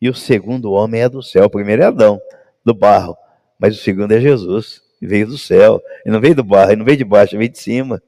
e 0.00 0.10
o 0.10 0.14
segundo 0.14 0.72
homem 0.72 1.00
é 1.00 1.08
do 1.08 1.22
céu. 1.22 1.46
O 1.46 1.50
primeiro 1.50 1.82
é 1.82 1.86
Adão, 1.86 2.20
do 2.62 2.74
barro, 2.74 3.16
mas 3.58 3.74
o 3.74 3.80
segundo 3.80 4.12
é 4.12 4.20
Jesus, 4.20 4.82
que 5.00 5.06
veio 5.06 5.26
do 5.26 5.38
céu. 5.38 5.80
Ele 6.04 6.12
não 6.12 6.20
veio 6.20 6.34
do 6.34 6.44
barro, 6.44 6.70
ele 6.70 6.76
não 6.76 6.84
veio 6.84 6.98
de 6.98 7.04
baixo, 7.04 7.32
ele 7.32 7.38
veio 7.38 7.52
de 7.52 7.58
cima. 7.58 8.02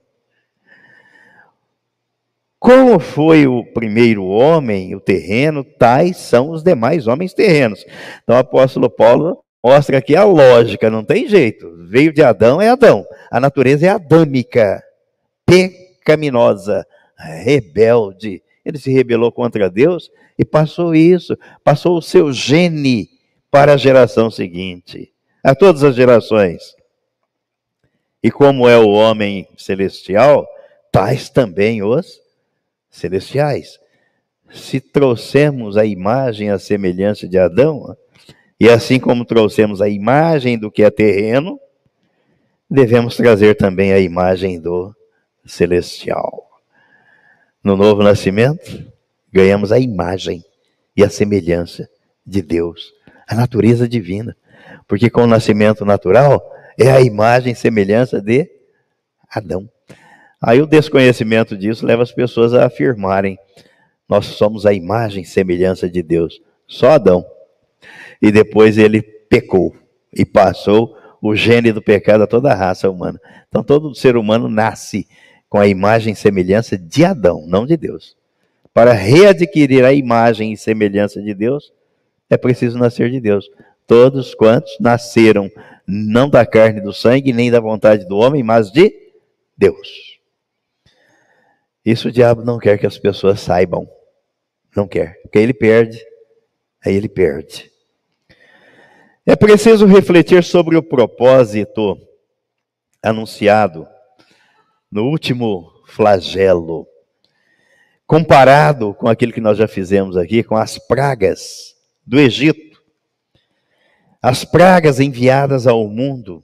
Como 2.58 3.00
foi 3.00 3.46
o 3.46 3.64
primeiro 3.64 4.26
homem, 4.26 4.94
o 4.94 5.00
terreno, 5.00 5.64
tais 5.64 6.18
são 6.18 6.50
os 6.50 6.62
demais 6.62 7.06
homens 7.06 7.32
terrenos. 7.32 7.86
Então 8.22 8.36
o 8.36 8.38
apóstolo 8.38 8.90
Paulo 8.90 9.42
mostra 9.62 9.98
aqui 9.98 10.16
a 10.16 10.24
lógica, 10.24 10.90
não 10.90 11.04
tem 11.04 11.28
jeito. 11.28 11.70
Veio 11.86 12.12
de 12.12 12.22
Adão, 12.22 12.60
é 12.60 12.68
Adão. 12.68 13.06
A 13.30 13.38
natureza 13.38 13.86
é 13.86 13.88
adâmica, 13.88 14.82
pecaminosa, 15.46 16.86
rebelde. 17.16 18.42
Ele 18.64 18.78
se 18.78 18.92
rebelou 18.92 19.30
contra 19.32 19.70
Deus 19.70 20.10
e 20.38 20.44
passou 20.44 20.94
isso, 20.94 21.36
passou 21.62 21.98
o 21.98 22.02
seu 22.02 22.32
gene 22.32 23.08
para 23.50 23.74
a 23.74 23.76
geração 23.76 24.30
seguinte, 24.30 25.12
a 25.42 25.54
todas 25.54 25.82
as 25.82 25.94
gerações. 25.94 26.74
E 28.22 28.30
como 28.30 28.68
é 28.68 28.78
o 28.78 28.90
homem 28.90 29.48
celestial, 29.56 30.46
tais 30.92 31.28
também 31.28 31.82
os 31.82 32.20
celestiais. 32.90 33.78
Se 34.52 34.80
trouxemos 34.80 35.76
a 35.76 35.84
imagem, 35.84 36.50
a 36.50 36.58
semelhança 36.58 37.26
de 37.28 37.38
Adão, 37.38 37.96
e 38.60 38.68
assim 38.68 39.00
como 39.00 39.24
trouxemos 39.24 39.80
a 39.80 39.88
imagem 39.88 40.58
do 40.58 40.70
que 40.70 40.82
é 40.82 40.90
terreno, 40.90 41.58
devemos 42.68 43.16
trazer 43.16 43.54
também 43.54 43.90
a 43.90 43.98
imagem 43.98 44.60
do 44.60 44.94
celestial. 45.46 46.46
No 47.64 47.74
novo 47.74 48.02
nascimento, 48.02 48.86
ganhamos 49.32 49.72
a 49.72 49.78
imagem 49.78 50.44
e 50.94 51.02
a 51.02 51.08
semelhança 51.08 51.88
de 52.26 52.42
Deus, 52.42 52.92
a 53.26 53.34
natureza 53.34 53.88
divina. 53.88 54.36
Porque 54.86 55.08
com 55.08 55.22
o 55.22 55.26
nascimento 55.26 55.84
natural 55.84 56.42
é 56.78 56.90
a 56.90 57.00
imagem 57.00 57.52
e 57.52 57.56
semelhança 57.56 58.20
de 58.20 58.46
Adão. 59.30 59.68
Aí 60.40 60.60
o 60.60 60.66
desconhecimento 60.66 61.56
disso 61.56 61.86
leva 61.86 62.02
as 62.02 62.12
pessoas 62.12 62.52
a 62.52 62.66
afirmarem: 62.66 63.38
nós 64.06 64.26
somos 64.26 64.66
a 64.66 64.72
imagem 64.74 65.22
e 65.22 65.26
semelhança 65.26 65.88
de 65.88 66.02
Deus. 66.02 66.42
Só 66.66 66.90
Adão. 66.90 67.24
E 68.20 68.30
depois 68.30 68.78
ele 68.78 69.02
pecou 69.02 69.74
e 70.12 70.24
passou 70.24 70.96
o 71.22 71.34
gene 71.34 71.72
do 71.72 71.82
pecado 71.82 72.22
a 72.24 72.26
toda 72.26 72.50
a 72.50 72.54
raça 72.54 72.90
humana. 72.90 73.20
Então 73.48 73.62
todo 73.62 73.94
ser 73.94 74.16
humano 74.16 74.48
nasce 74.48 75.06
com 75.48 75.58
a 75.58 75.66
imagem 75.66 76.12
e 76.12 76.16
semelhança 76.16 76.78
de 76.78 77.04
Adão, 77.04 77.44
não 77.46 77.66
de 77.66 77.76
Deus. 77.76 78.16
Para 78.72 78.92
readquirir 78.92 79.84
a 79.84 79.92
imagem 79.92 80.52
e 80.52 80.56
semelhança 80.56 81.20
de 81.20 81.34
Deus, 81.34 81.72
é 82.28 82.36
preciso 82.36 82.78
nascer 82.78 83.10
de 83.10 83.20
Deus. 83.20 83.50
Todos 83.86 84.34
quantos 84.34 84.76
nasceram 84.78 85.50
não 85.86 86.30
da 86.30 86.46
carne 86.46 86.80
do 86.80 86.92
sangue, 86.92 87.32
nem 87.32 87.50
da 87.50 87.58
vontade 87.58 88.06
do 88.06 88.16
homem, 88.16 88.42
mas 88.42 88.70
de 88.70 88.94
Deus. 89.56 90.20
Isso 91.84 92.08
o 92.08 92.12
diabo 92.12 92.44
não 92.44 92.58
quer 92.58 92.78
que 92.78 92.86
as 92.86 92.98
pessoas 92.98 93.40
saibam. 93.40 93.88
Não 94.76 94.86
quer. 94.86 95.20
Porque 95.22 95.38
ele 95.38 95.52
perde, 95.52 96.00
aí 96.84 96.94
ele 96.94 97.08
perde. 97.08 97.69
É 99.26 99.36
preciso 99.36 99.84
refletir 99.84 100.42
sobre 100.42 100.76
o 100.76 100.82
propósito 100.82 101.96
anunciado 103.02 103.86
no 104.90 105.04
último 105.04 105.70
flagelo, 105.86 106.86
comparado 108.06 108.94
com 108.94 109.08
aquilo 109.08 109.32
que 109.32 109.40
nós 109.40 109.58
já 109.58 109.68
fizemos 109.68 110.16
aqui, 110.16 110.42
com 110.42 110.56
as 110.56 110.78
pragas 110.78 111.74
do 112.04 112.18
Egito. 112.18 112.82
As 114.22 114.42
pragas 114.42 114.98
enviadas 114.98 115.66
ao 115.66 115.86
mundo 115.86 116.42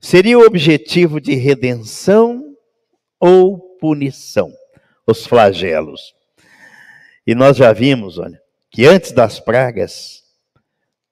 seria 0.00 0.36
o 0.38 0.44
objetivo 0.44 1.20
de 1.20 1.34
redenção 1.34 2.56
ou 3.20 3.58
punição, 3.78 4.52
os 5.06 5.24
flagelos. 5.24 6.12
E 7.24 7.36
nós 7.36 7.56
já 7.56 7.72
vimos, 7.72 8.18
olha, 8.18 8.42
que 8.68 8.84
antes 8.84 9.12
das 9.12 9.38
pragas, 9.38 10.21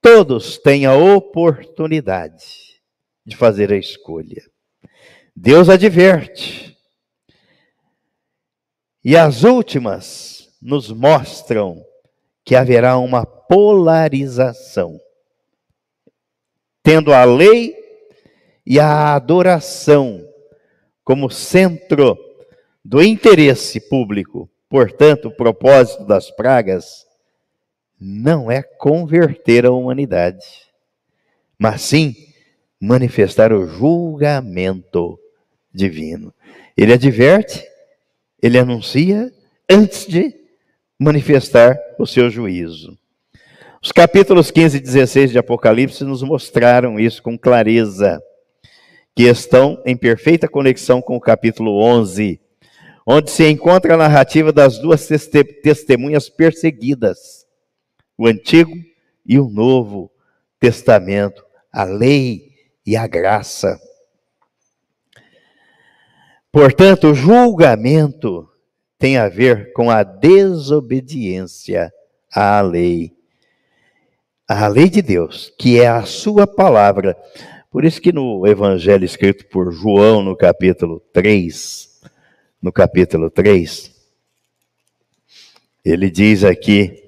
todos 0.00 0.58
têm 0.58 0.86
a 0.86 0.94
oportunidade 0.94 2.80
de 3.24 3.36
fazer 3.36 3.72
a 3.72 3.76
escolha. 3.76 4.42
Deus 5.34 5.68
adverte. 5.68 6.76
E 9.04 9.16
as 9.16 9.44
últimas 9.44 10.48
nos 10.60 10.90
mostram 10.90 11.82
que 12.44 12.54
haverá 12.54 12.98
uma 12.98 13.24
polarização, 13.24 15.00
tendo 16.82 17.12
a 17.12 17.24
lei 17.24 17.74
e 18.66 18.78
a 18.78 19.14
adoração 19.14 20.26
como 21.04 21.30
centro 21.30 22.18
do 22.84 23.02
interesse 23.02 23.80
público. 23.88 24.50
Portanto, 24.68 25.28
o 25.28 25.34
propósito 25.34 26.04
das 26.04 26.30
pragas 26.30 27.06
não 28.00 28.50
é 28.50 28.62
converter 28.62 29.66
a 29.66 29.70
humanidade, 29.70 30.46
mas 31.58 31.82
sim 31.82 32.14
manifestar 32.80 33.52
o 33.52 33.66
julgamento 33.66 35.18
divino. 35.72 36.32
Ele 36.76 36.92
adverte, 36.92 37.62
ele 38.42 38.58
anuncia 38.58 39.30
antes 39.70 40.06
de 40.06 40.34
manifestar 40.98 41.78
o 41.98 42.06
seu 42.06 42.30
juízo. 42.30 42.96
Os 43.82 43.92
capítulos 43.92 44.50
15 44.50 44.78
e 44.78 44.80
16 44.80 45.30
de 45.30 45.38
Apocalipse 45.38 46.04
nos 46.04 46.22
mostraram 46.22 46.98
isso 46.98 47.22
com 47.22 47.38
clareza, 47.38 48.22
que 49.14 49.24
estão 49.24 49.82
em 49.84 49.96
perfeita 49.96 50.48
conexão 50.48 51.02
com 51.02 51.16
o 51.16 51.20
capítulo 51.20 51.82
11 51.82 52.40
onde 53.06 53.30
se 53.30 53.48
encontra 53.48 53.94
a 53.94 53.96
narrativa 53.96 54.52
das 54.52 54.78
duas 54.78 55.08
testemunhas 55.62 56.28
perseguidas, 56.28 57.39
o 58.20 58.26
Antigo 58.26 58.76
e 59.24 59.38
o 59.38 59.48
Novo 59.48 60.12
Testamento, 60.58 61.42
a 61.72 61.84
lei 61.84 62.50
e 62.84 62.94
a 62.94 63.06
graça. 63.06 63.80
Portanto, 66.52 67.12
o 67.12 67.14
julgamento 67.14 68.46
tem 68.98 69.16
a 69.16 69.26
ver 69.26 69.72
com 69.72 69.90
a 69.90 70.02
desobediência 70.02 71.90
à 72.30 72.60
lei. 72.60 73.16
A 74.46 74.68
lei 74.68 74.90
de 74.90 75.00
Deus, 75.00 75.50
que 75.58 75.80
é 75.80 75.88
a 75.88 76.04
sua 76.04 76.46
palavra. 76.46 77.16
Por 77.70 77.86
isso 77.86 78.02
que 78.02 78.12
no 78.12 78.46
evangelho 78.46 79.06
escrito 79.06 79.46
por 79.46 79.72
João, 79.72 80.22
no 80.22 80.36
capítulo 80.36 81.00
3, 81.14 82.02
no 82.60 82.70
capítulo 82.70 83.30
3, 83.30 83.94
ele 85.82 86.10
diz 86.10 86.44
aqui 86.44 86.99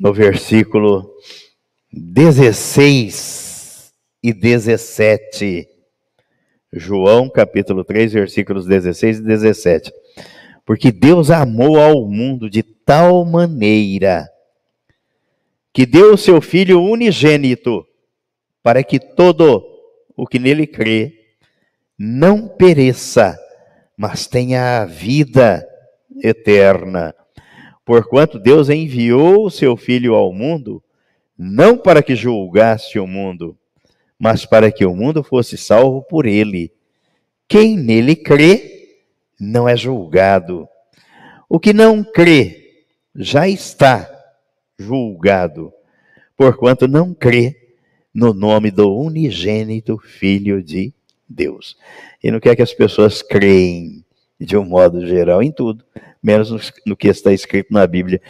no 0.00 0.14
versículo 0.14 1.14
16 1.92 3.92
e 4.22 4.32
17. 4.32 5.68
João, 6.72 7.28
capítulo 7.28 7.84
3, 7.84 8.14
versículos 8.14 8.64
16 8.64 9.18
e 9.18 9.22
17. 9.22 9.92
Porque 10.64 10.90
Deus 10.90 11.30
amou 11.30 11.78
ao 11.78 12.08
mundo 12.08 12.48
de 12.48 12.62
tal 12.62 13.26
maneira 13.26 14.26
que 15.70 15.84
deu 15.84 16.14
o 16.14 16.18
seu 16.18 16.40
Filho 16.40 16.82
unigênito, 16.82 17.86
para 18.62 18.82
que 18.82 18.98
todo 18.98 19.62
o 20.16 20.26
que 20.26 20.38
nele 20.38 20.66
crê 20.66 21.12
não 21.98 22.48
pereça, 22.48 23.38
mas 23.96 24.26
tenha 24.26 24.80
a 24.80 24.86
vida 24.86 25.66
eterna. 26.22 27.14
Porquanto 27.90 28.38
Deus 28.38 28.68
enviou 28.68 29.46
o 29.46 29.50
seu 29.50 29.76
Filho 29.76 30.14
ao 30.14 30.32
mundo, 30.32 30.80
não 31.36 31.76
para 31.76 32.04
que 32.04 32.14
julgasse 32.14 33.00
o 33.00 33.04
mundo, 33.04 33.58
mas 34.16 34.46
para 34.46 34.70
que 34.70 34.84
o 34.84 34.94
mundo 34.94 35.24
fosse 35.24 35.58
salvo 35.58 36.00
por 36.00 36.24
ele. 36.24 36.72
Quem 37.48 37.76
nele 37.76 38.14
crê, 38.14 39.00
não 39.40 39.68
é 39.68 39.76
julgado. 39.76 40.68
O 41.48 41.58
que 41.58 41.72
não 41.72 42.04
crê, 42.04 42.84
já 43.12 43.48
está 43.48 44.08
julgado, 44.78 45.72
porquanto 46.36 46.86
não 46.86 47.12
crê 47.12 47.74
no 48.14 48.32
nome 48.32 48.70
do 48.70 48.96
unigênito 48.96 49.98
Filho 49.98 50.62
de 50.62 50.94
Deus. 51.28 51.76
E 52.22 52.30
não 52.30 52.38
quer 52.38 52.54
que 52.54 52.62
as 52.62 52.72
pessoas 52.72 53.20
creem, 53.20 54.04
de 54.44 54.56
um 54.56 54.64
modo 54.64 55.06
geral, 55.06 55.42
em 55.42 55.52
tudo, 55.52 55.84
menos 56.22 56.50
no, 56.50 56.60
no 56.86 56.96
que 56.96 57.08
está 57.08 57.32
escrito 57.32 57.72
na 57.72 57.86
Bíblia. 57.86 58.20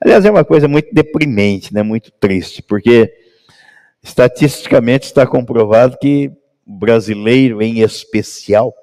Aliás, 0.00 0.24
é 0.24 0.30
uma 0.30 0.44
coisa 0.44 0.66
muito 0.66 0.92
deprimente, 0.92 1.72
né? 1.72 1.82
muito 1.82 2.10
triste, 2.10 2.62
porque 2.62 3.12
estatisticamente 4.02 5.06
está 5.06 5.26
comprovado 5.26 5.96
que 5.98 6.32
o 6.66 6.72
brasileiro, 6.72 7.62
em 7.62 7.80
especial, 7.80 8.74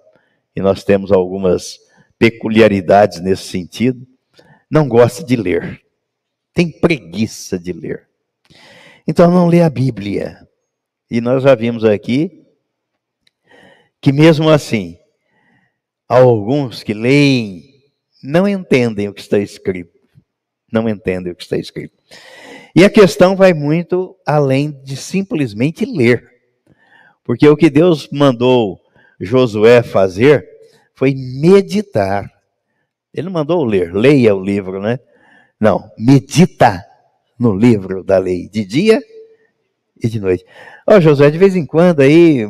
e 0.56 0.62
nós 0.62 0.84
temos 0.84 1.12
algumas 1.12 1.80
peculiaridades 2.18 3.22
nesse 3.22 3.44
sentido, 3.44 4.08
não 4.70 4.88
gosta 4.88 5.24
de 5.24 5.36
ler, 5.36 5.82
tem 6.54 6.72
preguiça 6.72 7.60
de 7.60 7.74
ler. 7.74 8.08
Então 9.08 9.30
não 9.30 9.48
lê 9.48 9.62
a 9.62 9.70
Bíblia. 9.70 10.46
E 11.10 11.22
nós 11.22 11.44
já 11.44 11.56
vimos 11.56 11.86
aqui 11.86 12.44
que 14.02 14.12
mesmo 14.12 14.50
assim, 14.50 14.98
alguns 16.08 16.84
que 16.84 16.94
leem 16.94 17.64
não 18.24 18.48
entendem 18.48 19.08
o 19.08 19.14
que 19.14 19.22
está 19.22 19.38
escrito. 19.38 19.98
Não 20.72 20.88
entendem 20.90 21.32
o 21.32 21.36
que 21.36 21.44
está 21.44 21.58
escrito. 21.58 21.96
E 22.76 22.84
a 22.84 22.90
questão 22.90 23.36
vai 23.36 23.54
muito 23.54 24.16
além 24.26 24.72
de 24.84 24.96
simplesmente 24.96 25.86
ler. 25.86 26.28
Porque 27.24 27.48
o 27.48 27.58
que 27.58 27.70
Deus 27.70 28.10
mandou 28.12 28.80
Josué 29.20 29.82
fazer 29.82 30.48
foi 30.94 31.14
meditar. 31.14 32.32
Ele 33.14 33.26
não 33.26 33.34
mandou 33.34 33.64
ler, 33.64 33.94
leia 33.94 34.36
o 34.36 34.44
livro, 34.44 34.82
né? 34.82 35.00
Não, 35.60 35.90
medita 35.98 36.84
no 37.40 37.56
livro 37.56 38.04
da 38.04 38.18
lei, 38.18 38.48
de 38.48 38.64
dia 38.64 39.02
e 40.02 40.08
de 40.08 40.20
noite. 40.20 40.46
Ó, 40.86 40.96
oh, 40.98 41.02
Josué, 41.02 41.30
de 41.32 41.38
vez 41.38 41.56
em 41.56 41.66
quando 41.66 42.02
aí, 42.02 42.48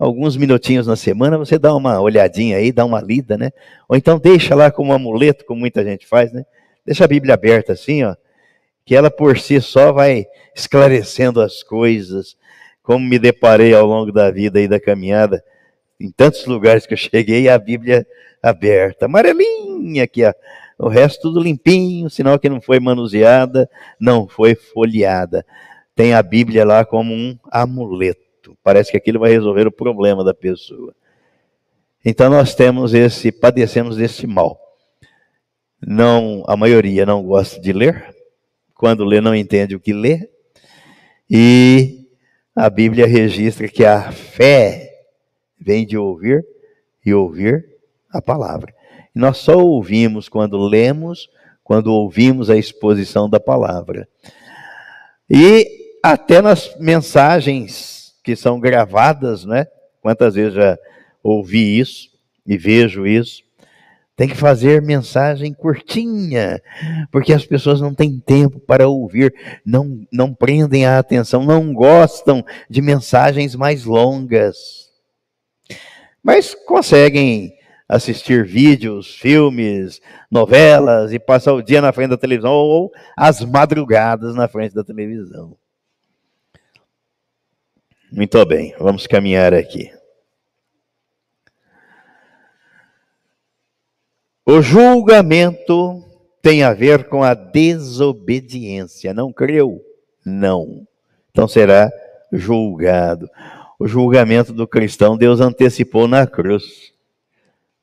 alguns 0.00 0.34
minutinhos 0.34 0.86
na 0.86 0.96
semana, 0.96 1.36
você 1.36 1.58
dá 1.58 1.74
uma 1.74 2.00
olhadinha 2.00 2.56
aí, 2.56 2.72
dá 2.72 2.86
uma 2.86 3.02
lida, 3.02 3.36
né? 3.36 3.50
Ou 3.86 3.94
então 3.94 4.18
deixa 4.18 4.54
lá 4.54 4.70
como 4.70 4.94
amuleto, 4.94 5.44
como 5.44 5.60
muita 5.60 5.84
gente 5.84 6.06
faz, 6.06 6.32
né? 6.32 6.46
Deixa 6.86 7.04
a 7.04 7.08
Bíblia 7.08 7.34
aberta 7.34 7.74
assim, 7.74 8.02
ó, 8.02 8.16
que 8.82 8.96
ela 8.96 9.10
por 9.10 9.38
si 9.38 9.60
só 9.60 9.92
vai 9.92 10.24
esclarecendo 10.56 11.38
as 11.42 11.62
coisas, 11.62 12.34
como 12.82 13.06
me 13.06 13.18
deparei 13.18 13.74
ao 13.74 13.86
longo 13.86 14.10
da 14.10 14.30
vida 14.30 14.58
e 14.58 14.66
da 14.66 14.80
caminhada, 14.80 15.44
em 16.00 16.10
tantos 16.10 16.46
lugares 16.46 16.86
que 16.86 16.94
eu 16.94 16.98
cheguei, 16.98 17.50
a 17.50 17.58
Bíblia 17.58 18.06
aberta, 18.42 19.04
amarelinha 19.04 20.04
aqui, 20.04 20.24
ó. 20.24 20.32
O 20.78 20.88
resto 20.88 21.20
tudo 21.20 21.42
limpinho, 21.42 22.08
sinal 22.08 22.38
que 22.38 22.48
não 22.48 22.58
foi 22.58 22.80
manuseada, 22.80 23.68
não 24.00 24.26
foi 24.26 24.54
folheada. 24.54 25.44
Tem 25.94 26.14
a 26.14 26.22
Bíblia 26.22 26.64
lá 26.64 26.86
como 26.86 27.12
um 27.12 27.38
amuleto. 27.52 28.29
Parece 28.62 28.90
que 28.90 28.96
aquilo 28.96 29.20
vai 29.20 29.30
resolver 29.30 29.66
o 29.66 29.72
problema 29.72 30.24
da 30.24 30.34
pessoa. 30.34 30.94
Então 32.04 32.30
nós 32.30 32.54
temos 32.54 32.94
esse, 32.94 33.30
padecemos 33.30 33.96
desse 33.96 34.26
mal. 34.26 34.58
Não, 35.80 36.44
a 36.46 36.56
maioria 36.56 37.04
não 37.04 37.22
gosta 37.22 37.60
de 37.60 37.72
ler. 37.72 38.14
Quando 38.74 39.04
lê, 39.04 39.20
não 39.20 39.34
entende 39.34 39.74
o 39.74 39.80
que 39.80 39.92
lê. 39.92 40.28
E 41.28 42.06
a 42.54 42.68
Bíblia 42.68 43.06
registra 43.06 43.68
que 43.68 43.84
a 43.84 44.10
fé 44.10 44.90
vem 45.58 45.86
de 45.86 45.96
ouvir 45.96 46.44
e 47.04 47.12
ouvir 47.12 47.64
a 48.10 48.20
palavra. 48.20 48.74
Nós 49.14 49.38
só 49.38 49.58
ouvimos 49.58 50.28
quando 50.28 50.58
lemos, 50.58 51.28
quando 51.62 51.92
ouvimos 51.92 52.48
a 52.50 52.56
exposição 52.56 53.28
da 53.28 53.38
palavra. 53.38 54.08
E 55.28 55.98
até 56.02 56.40
nas 56.40 56.74
mensagens 56.78 57.99
que 58.22 58.36
são 58.36 58.60
gravadas, 58.60 59.44
né? 59.44 59.66
Quantas 60.00 60.34
vezes 60.34 60.54
já 60.54 60.78
ouvi 61.22 61.78
isso 61.78 62.08
e 62.46 62.56
vejo 62.56 63.06
isso? 63.06 63.42
Tem 64.16 64.28
que 64.28 64.36
fazer 64.36 64.82
mensagem 64.82 65.54
curtinha, 65.54 66.60
porque 67.10 67.32
as 67.32 67.46
pessoas 67.46 67.80
não 67.80 67.94
têm 67.94 68.20
tempo 68.20 68.60
para 68.60 68.86
ouvir, 68.86 69.34
não, 69.64 70.06
não 70.12 70.34
prendem 70.34 70.84
a 70.84 70.98
atenção, 70.98 71.42
não 71.42 71.72
gostam 71.72 72.44
de 72.68 72.82
mensagens 72.82 73.54
mais 73.54 73.84
longas. 73.84 74.90
Mas 76.22 76.54
conseguem 76.54 77.54
assistir 77.88 78.44
vídeos, 78.44 79.16
filmes, 79.16 80.00
novelas 80.30 81.12
e 81.12 81.18
passar 81.18 81.54
o 81.54 81.62
dia 81.62 81.80
na 81.80 81.92
frente 81.92 82.10
da 82.10 82.18
televisão 82.18 82.52
ou 82.52 82.92
as 83.16 83.40
madrugadas 83.40 84.34
na 84.34 84.46
frente 84.46 84.74
da 84.74 84.84
televisão. 84.84 85.56
Muito 88.12 88.44
bem, 88.44 88.74
vamos 88.76 89.06
caminhar 89.06 89.54
aqui. 89.54 89.92
O 94.44 94.60
julgamento 94.60 96.02
tem 96.42 96.64
a 96.64 96.72
ver 96.72 97.08
com 97.08 97.22
a 97.22 97.34
desobediência. 97.34 99.14
Não 99.14 99.32
creu? 99.32 99.80
Não. 100.26 100.86
Então 101.30 101.46
será 101.46 101.88
julgado. 102.32 103.30
O 103.78 103.86
julgamento 103.86 104.52
do 104.52 104.66
cristão 104.66 105.16
Deus 105.16 105.40
antecipou 105.40 106.08
na 106.08 106.26
cruz 106.26 106.92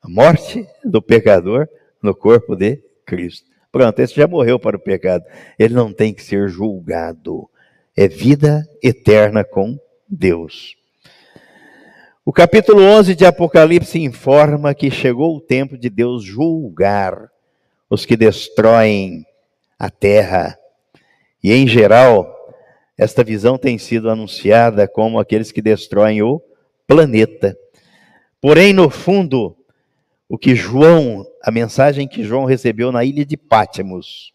a 0.01 0.09
morte 0.09 0.67
do 0.83 1.01
pecador 1.01 1.69
no 2.03 2.13
corpo 2.13 2.53
de 2.53 2.83
Cristo. 3.05 3.47
Pronto, 3.71 3.97
esse 3.99 4.13
já 4.13 4.27
morreu 4.27 4.59
para 4.59 4.75
o 4.75 4.79
pecado. 4.79 5.23
Ele 5.57 5.73
não 5.73 5.93
tem 5.93 6.13
que 6.13 6.21
ser 6.21 6.49
julgado. 6.49 7.49
É 7.95 8.09
vida 8.09 8.67
eterna 8.83 9.45
com 9.45 9.79
Deus. 10.07 10.75
O 12.25 12.33
capítulo 12.33 12.81
11 12.81 13.15
de 13.15 13.25
Apocalipse 13.25 13.99
informa 13.99 14.75
que 14.75 14.91
chegou 14.91 15.37
o 15.37 15.41
tempo 15.41 15.77
de 15.77 15.89
Deus 15.89 16.23
julgar 16.23 17.31
os 17.89 18.05
que 18.05 18.17
destroem 18.17 19.25
a 19.79 19.89
terra. 19.89 20.57
E, 21.41 21.53
em 21.53 21.67
geral, 21.67 22.35
esta 22.97 23.23
visão 23.23 23.57
tem 23.57 23.77
sido 23.77 24.09
anunciada 24.09 24.87
como 24.87 25.19
aqueles 25.19 25.51
que 25.51 25.61
destroem 25.61 26.21
o 26.21 26.41
planeta. 26.85 27.57
Porém, 28.41 28.73
no 28.73 28.89
fundo, 28.89 29.55
o 30.27 30.37
que 30.37 30.55
João, 30.55 31.25
a 31.41 31.51
mensagem 31.51 32.07
que 32.07 32.23
João 32.23 32.45
recebeu 32.45 32.91
na 32.91 33.05
ilha 33.05 33.25
de 33.25 33.37
Pátimos. 33.37 34.33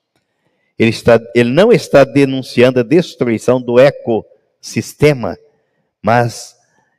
Ele, 0.78 0.90
está, 0.90 1.20
ele 1.34 1.50
não 1.50 1.70
está 1.70 2.04
denunciando 2.04 2.80
a 2.80 2.82
destruição 2.82 3.60
do 3.60 3.78
ecossistema, 3.78 5.36
mas 6.02 6.56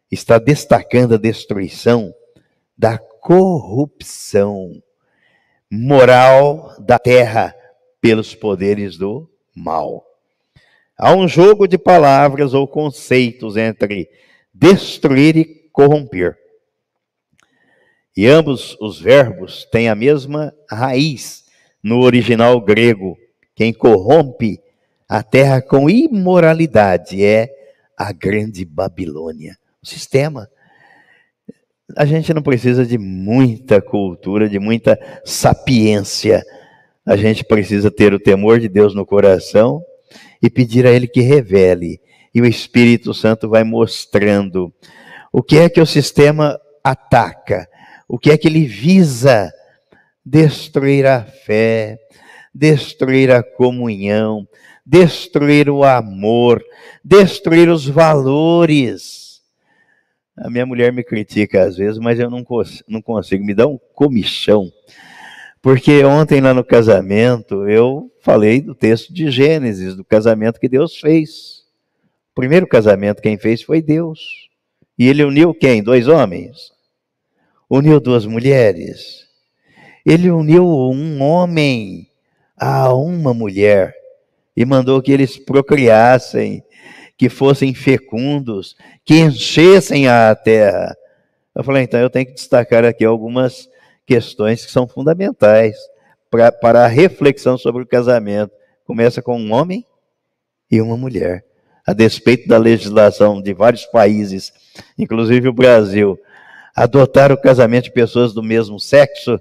está 0.09 0.39
destacando 0.39 1.15
a 1.15 1.17
destruição 1.17 2.13
da 2.77 2.97
corrupção 2.97 4.81
moral 5.69 6.75
da 6.79 6.97
terra 6.97 7.55
pelos 7.99 8.33
poderes 8.35 8.97
do 8.97 9.29
mal. 9.55 10.05
Há 10.97 11.13
um 11.13 11.27
jogo 11.27 11.67
de 11.67 11.77
palavras 11.77 12.53
ou 12.53 12.67
conceitos 12.67 13.57
entre 13.57 14.09
destruir 14.53 15.35
e 15.35 15.45
corromper. 15.71 16.37
E 18.15 18.27
ambos 18.27 18.77
os 18.79 19.01
verbos 19.01 19.65
têm 19.65 19.89
a 19.89 19.95
mesma 19.95 20.53
raiz 20.69 21.45
no 21.81 22.01
original 22.01 22.61
grego. 22.61 23.17
Quem 23.55 23.73
corrompe 23.73 24.61
a 25.09 25.23
terra 25.23 25.61
com 25.61 25.89
imoralidade 25.89 27.23
é 27.23 27.62
a 27.97 28.11
grande 28.11 28.65
Babilônia. 28.65 29.57
O 29.81 29.87
sistema. 29.87 30.49
A 31.97 32.05
gente 32.05 32.33
não 32.33 32.41
precisa 32.41 32.85
de 32.85 32.97
muita 32.97 33.81
cultura, 33.81 34.49
de 34.49 34.59
muita 34.59 34.97
sapiência. 35.25 36.43
A 37.05 37.15
gente 37.15 37.43
precisa 37.43 37.91
ter 37.91 38.13
o 38.13 38.19
temor 38.19 38.59
de 38.59 38.69
Deus 38.69 38.95
no 38.95 39.05
coração 39.05 39.83
e 40.41 40.49
pedir 40.49 40.85
a 40.85 40.91
Ele 40.91 41.07
que 41.07 41.21
revele. 41.21 41.99
E 42.33 42.41
o 42.41 42.45
Espírito 42.45 43.13
Santo 43.13 43.49
vai 43.49 43.63
mostrando 43.63 44.73
o 45.31 45.43
que 45.43 45.57
é 45.57 45.69
que 45.69 45.81
o 45.81 45.85
sistema 45.85 46.59
ataca 46.83 47.67
o 48.13 48.19
que 48.19 48.29
é 48.29 48.37
que 48.37 48.47
ele 48.47 48.65
visa? 48.65 49.51
Destruir 50.23 51.05
a 51.05 51.23
fé, 51.23 51.97
destruir 52.53 53.31
a 53.31 53.41
comunhão, 53.41 54.47
destruir 54.85 55.69
o 55.69 55.83
amor, 55.83 56.63
destruir 57.03 57.69
os 57.69 57.87
valores. 57.87 59.41
A 60.35 60.49
minha 60.49 60.65
mulher 60.65 60.91
me 60.91 61.03
critica 61.03 61.63
às 61.63 61.77
vezes, 61.77 61.99
mas 61.99 62.19
eu 62.19 62.29
não, 62.29 62.43
cons 62.43 62.83
não 62.87 63.01
consigo, 63.01 63.45
me 63.45 63.53
dá 63.53 63.67
um 63.67 63.79
comichão. 63.93 64.71
Porque 65.61 66.03
ontem 66.03 66.41
lá 66.41 66.53
no 66.53 66.63
casamento 66.63 67.67
eu 67.69 68.11
falei 68.21 68.59
do 68.59 68.75
texto 68.75 69.13
de 69.13 69.31
Gênesis, 69.31 69.95
do 69.95 70.03
casamento 70.03 70.59
que 70.59 70.67
Deus 70.67 70.97
fez. 70.97 71.63
O 72.31 72.35
primeiro 72.35 72.67
casamento 72.67 73.21
quem 73.21 73.37
fez 73.37 73.61
foi 73.61 73.81
Deus. 73.81 74.19
E 74.97 75.07
ele 75.07 75.23
uniu 75.23 75.53
quem? 75.53 75.81
Dois 75.81 76.07
homens 76.07 76.73
uniu 77.75 77.99
duas 77.99 78.25
mulheres. 78.25 79.27
Ele 80.05 80.29
uniu 80.29 80.63
um 80.63 81.21
homem 81.23 82.07
a 82.55 82.93
uma 82.93 83.33
mulher 83.33 83.95
e 84.55 84.65
mandou 84.65 85.01
que 85.01 85.11
eles 85.11 85.37
procriassem, 85.37 86.63
que 87.17 87.29
fossem 87.29 87.73
fecundos, 87.73 88.75
que 89.03 89.19
enchessem 89.19 90.07
a 90.07 90.35
terra. 90.35 90.95
Eu 91.55 91.63
falei, 91.63 91.83
então 91.83 91.99
eu 91.99 92.09
tenho 92.09 92.25
que 92.25 92.33
destacar 92.33 92.83
aqui 92.83 93.05
algumas 93.05 93.69
questões 94.05 94.65
que 94.65 94.71
são 94.71 94.87
fundamentais 94.87 95.77
pra, 96.29 96.51
para 96.51 96.83
a 96.83 96.87
reflexão 96.87 97.57
sobre 97.57 97.83
o 97.83 97.87
casamento. 97.87 98.51
Começa 98.85 99.21
com 99.21 99.39
um 99.39 99.53
homem 99.53 99.85
e 100.69 100.81
uma 100.81 100.97
mulher. 100.97 101.45
A 101.85 101.93
despeito 101.93 102.47
da 102.47 102.57
legislação 102.57 103.41
de 103.41 103.53
vários 103.53 103.85
países, 103.85 104.51
inclusive 104.97 105.47
o 105.47 105.53
Brasil, 105.53 106.17
adotar 106.75 107.31
o 107.31 107.39
casamento 107.39 107.85
de 107.85 107.91
pessoas 107.91 108.33
do 108.33 108.41
mesmo 108.41 108.79
sexo, 108.79 109.39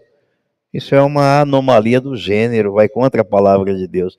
isso 0.73 0.95
é 0.95 1.03
uma 1.03 1.41
anomalia 1.41 2.01
do 2.01 2.17
gênero, 2.17 2.73
vai 2.73 2.89
contra 2.89 3.23
a 3.23 3.25
palavra 3.25 3.75
de 3.75 3.87
Deus. 3.87 4.19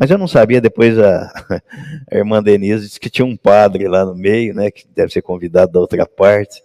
Mas 0.00 0.10
eu 0.10 0.16
não 0.16 0.26
sabia, 0.26 0.62
depois 0.62 0.98
a, 0.98 1.30
a 2.10 2.16
irmã 2.16 2.42
Denise 2.42 2.86
disse 2.86 2.98
que 2.98 3.10
tinha 3.10 3.26
um 3.26 3.36
padre 3.36 3.86
lá 3.86 4.02
no 4.02 4.14
meio, 4.14 4.54
né, 4.54 4.70
que 4.70 4.86
deve 4.96 5.12
ser 5.12 5.20
convidado 5.20 5.72
da 5.72 5.78
outra 5.78 6.06
parte, 6.06 6.64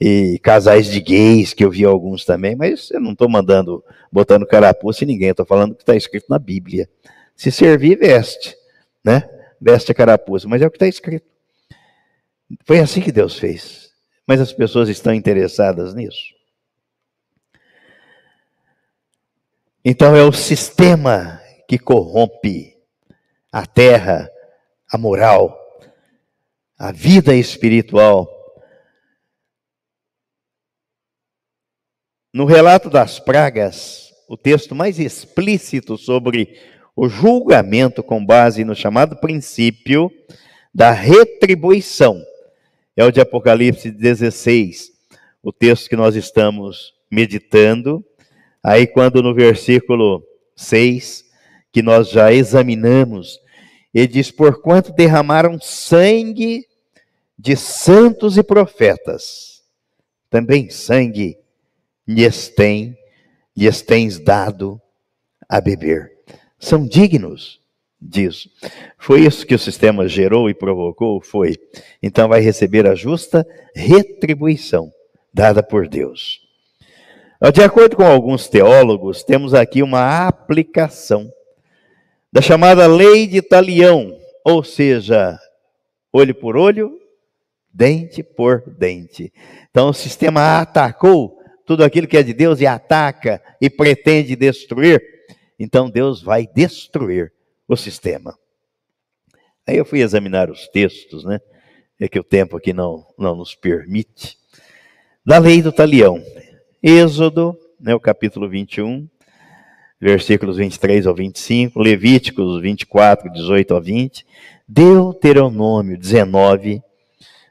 e 0.00 0.40
casais 0.42 0.86
de 0.86 0.98
gays, 1.00 1.54
que 1.54 1.64
eu 1.64 1.70
vi 1.70 1.84
alguns 1.84 2.24
também, 2.24 2.56
mas 2.56 2.90
eu 2.90 3.00
não 3.00 3.12
estou 3.12 3.28
mandando, 3.28 3.84
botando 4.10 4.44
carapuça 4.44 5.04
em 5.04 5.06
ninguém, 5.06 5.30
estou 5.30 5.46
falando 5.46 5.76
que 5.76 5.82
está 5.82 5.94
escrito 5.94 6.26
na 6.28 6.36
Bíblia. 6.36 6.90
Se 7.36 7.52
servir, 7.52 7.96
veste, 7.96 8.56
né? 9.04 9.22
Veste 9.60 9.92
a 9.92 9.94
carapuça, 9.94 10.48
mas 10.48 10.60
é 10.60 10.66
o 10.66 10.70
que 10.70 10.76
está 10.76 10.88
escrito. 10.88 11.26
Foi 12.64 12.80
assim 12.80 13.00
que 13.00 13.12
Deus 13.12 13.38
fez. 13.38 13.92
Mas 14.26 14.40
as 14.40 14.52
pessoas 14.52 14.88
estão 14.88 15.14
interessadas 15.14 15.94
nisso. 15.94 16.34
Então 19.84 20.16
é 20.16 20.24
o 20.24 20.32
sistema 20.32 21.40
que 21.74 21.78
corrompe 21.78 22.76
a 23.50 23.66
terra, 23.66 24.30
a 24.88 24.96
moral, 24.96 25.58
a 26.78 26.92
vida 26.92 27.34
espiritual. 27.34 28.28
No 32.32 32.44
relato 32.44 32.88
das 32.88 33.18
pragas, 33.18 34.12
o 34.28 34.36
texto 34.36 34.72
mais 34.72 35.00
explícito 35.00 35.98
sobre 35.98 36.60
o 36.94 37.08
julgamento 37.08 38.04
com 38.04 38.24
base 38.24 38.64
no 38.64 38.76
chamado 38.76 39.16
princípio 39.16 40.12
da 40.72 40.92
retribuição 40.92 42.22
é 42.96 43.04
o 43.04 43.10
de 43.10 43.20
Apocalipse 43.20 43.90
16, 43.90 44.92
o 45.42 45.52
texto 45.52 45.88
que 45.88 45.96
nós 45.96 46.14
estamos 46.14 46.94
meditando. 47.10 48.04
Aí, 48.62 48.86
quando 48.86 49.20
no 49.20 49.34
versículo 49.34 50.24
6, 50.54 51.23
que 51.74 51.82
nós 51.82 52.08
já 52.08 52.32
examinamos, 52.32 53.40
ele 53.92 54.06
diz: 54.06 54.30
Porquanto 54.30 54.92
derramaram 54.92 55.58
sangue 55.60 56.64
de 57.36 57.56
santos 57.56 58.38
e 58.38 58.44
profetas, 58.44 59.60
também 60.30 60.70
sangue 60.70 61.36
lhes 62.06 62.48
tem, 62.48 62.96
lhes 63.56 63.82
tens 63.82 64.20
dado 64.20 64.80
a 65.48 65.60
beber. 65.60 66.12
São 66.60 66.86
dignos 66.86 67.60
disso. 68.00 68.48
Foi 68.96 69.22
isso 69.22 69.44
que 69.44 69.54
o 69.54 69.58
sistema 69.58 70.06
gerou 70.06 70.48
e 70.48 70.54
provocou? 70.54 71.20
Foi. 71.20 71.56
Então 72.00 72.28
vai 72.28 72.40
receber 72.40 72.86
a 72.86 72.94
justa 72.94 73.44
retribuição 73.74 74.92
dada 75.32 75.60
por 75.60 75.88
Deus. 75.88 76.40
De 77.52 77.62
acordo 77.62 77.96
com 77.96 78.04
alguns 78.04 78.48
teólogos, 78.48 79.24
temos 79.24 79.54
aqui 79.54 79.82
uma 79.82 80.28
aplicação 80.28 81.30
da 82.34 82.42
chamada 82.42 82.88
lei 82.88 83.28
de 83.28 83.40
talião, 83.40 84.18
ou 84.44 84.64
seja, 84.64 85.38
olho 86.12 86.34
por 86.34 86.56
olho, 86.56 86.98
dente 87.72 88.24
por 88.24 88.60
dente. 88.76 89.32
Então 89.70 89.90
o 89.90 89.94
sistema 89.94 90.58
atacou 90.58 91.38
tudo 91.64 91.84
aquilo 91.84 92.08
que 92.08 92.16
é 92.16 92.24
de 92.24 92.34
Deus 92.34 92.60
e 92.60 92.66
ataca 92.66 93.40
e 93.60 93.70
pretende 93.70 94.34
destruir. 94.34 95.00
Então 95.60 95.88
Deus 95.88 96.20
vai 96.20 96.44
destruir 96.44 97.32
o 97.68 97.76
sistema. 97.76 98.36
Aí 99.64 99.76
eu 99.76 99.84
fui 99.84 100.00
examinar 100.00 100.50
os 100.50 100.66
textos, 100.66 101.24
né? 101.24 101.38
É 102.00 102.08
que 102.08 102.18
o 102.18 102.24
tempo 102.24 102.56
aqui 102.56 102.72
não, 102.72 103.06
não 103.16 103.36
nos 103.36 103.54
permite. 103.54 104.36
Da 105.24 105.38
lei 105.38 105.62
do 105.62 105.70
talião. 105.70 106.20
Êxodo, 106.82 107.56
né, 107.78 107.94
o 107.94 108.00
capítulo 108.00 108.48
21, 108.48 109.08
versículos 110.04 110.58
23 110.58 111.06
ao 111.06 111.14
25, 111.14 111.80
Levíticos 111.80 112.60
24, 112.60 113.32
18 113.32 113.72
ao 113.72 113.80
20, 113.80 114.26
Deuteronômio 114.68 115.96
19, 115.96 116.82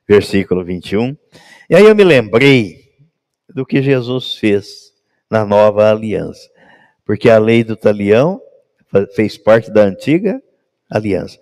versículo 0.08 0.64
21. 0.64 1.18
E 1.68 1.76
aí 1.76 1.84
eu 1.84 1.96
me 1.96 2.04
lembrei 2.04 2.92
do 3.50 3.66
que 3.66 3.82
Jesus 3.82 4.36
fez 4.36 4.94
na 5.32 5.44
nova 5.44 5.90
aliança. 5.90 6.48
Porque 7.04 7.28
a 7.28 7.40
lei 7.40 7.64
do 7.64 7.76
talião 7.76 8.40
fez 9.16 9.36
parte 9.36 9.72
da 9.72 9.82
antiga 9.82 10.40
aliança. 10.88 11.40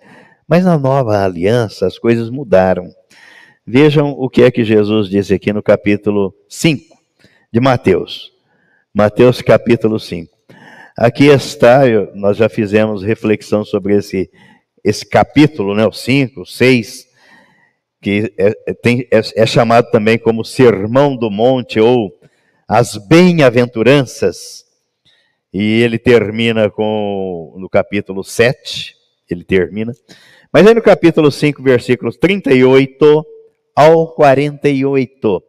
Mas 0.48 0.64
na 0.64 0.78
nova 0.78 1.22
aliança 1.22 1.86
as 1.86 1.98
coisas 1.98 2.30
mudaram. 2.30 2.90
Vejam 3.66 4.12
o 4.12 4.30
que 4.30 4.44
é 4.44 4.50
que 4.50 4.64
Jesus 4.64 5.10
disse 5.10 5.34
aqui 5.34 5.52
no 5.52 5.62
capítulo 5.62 6.34
5 6.48 6.82
de 7.52 7.60
Mateus. 7.60 8.32
Mateus 8.94 9.42
capítulo 9.42 10.00
5. 10.00 10.31
Aqui 10.96 11.26
está, 11.26 11.80
nós 12.14 12.36
já 12.36 12.48
fizemos 12.50 13.02
reflexão 13.02 13.64
sobre 13.64 13.96
esse, 13.96 14.30
esse 14.84 15.06
capítulo, 15.06 15.74
né, 15.74 15.86
o 15.86 15.92
5, 15.92 16.44
6, 16.44 17.08
que 18.00 18.34
é, 18.36 18.52
é, 18.66 18.74
tem, 18.74 19.08
é, 19.10 19.20
é 19.36 19.46
chamado 19.46 19.90
também 19.90 20.18
como 20.18 20.44
Sermão 20.44 21.16
do 21.16 21.30
Monte 21.30 21.80
ou 21.80 22.12
as 22.68 22.96
Bem-aventuranças. 22.96 24.64
E 25.52 25.80
ele 25.80 25.98
termina 25.98 26.70
com, 26.70 27.54
no 27.58 27.70
capítulo 27.70 28.22
7, 28.22 28.94
ele 29.30 29.44
termina. 29.44 29.92
Mas 30.52 30.66
aí 30.66 30.74
no 30.74 30.82
capítulo 30.82 31.30
5, 31.30 31.62
versículos 31.62 32.18
38 32.18 33.24
ao 33.74 34.14
48, 34.14 35.42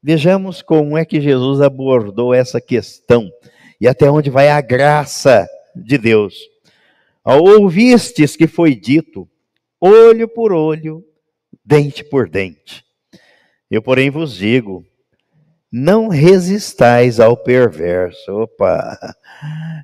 vejamos 0.00 0.62
como 0.62 0.96
é 0.96 1.04
que 1.04 1.20
Jesus 1.20 1.60
abordou 1.60 2.32
essa 2.32 2.60
questão 2.60 3.28
e 3.80 3.86
até 3.86 4.10
onde 4.10 4.30
vai 4.30 4.48
a 4.48 4.60
graça 4.60 5.48
de 5.74 5.98
Deus. 5.98 6.34
Ouvistes 7.24 8.36
que 8.36 8.46
foi 8.46 8.74
dito, 8.74 9.28
olho 9.80 10.28
por 10.28 10.52
olho, 10.52 11.04
dente 11.64 12.02
por 12.02 12.28
dente. 12.28 12.84
Eu, 13.70 13.82
porém, 13.82 14.10
vos 14.10 14.34
digo: 14.34 14.84
não 15.70 16.08
resistais 16.08 17.20
ao 17.20 17.36
perverso. 17.36 18.32
Opa! 18.32 18.98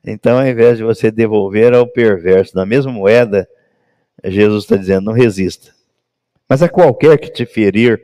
Então, 0.07 0.39
ao 0.39 0.47
invés 0.47 0.79
de 0.79 0.85
você 0.85 1.11
devolver 1.11 1.73
ao 1.75 1.87
perverso 1.87 2.57
na 2.57 2.67
mesma 2.67 2.93
moeda, 2.93 3.49
Jesus 4.25 4.65
está 4.65 4.77
dizendo: 4.77 5.07
não 5.07 5.13
resista. 5.13 5.73
Mas 6.49 6.63
a 6.63 6.69
qualquer 6.69 7.19
que 7.19 7.31
te 7.31 7.47
ferir 7.47 8.03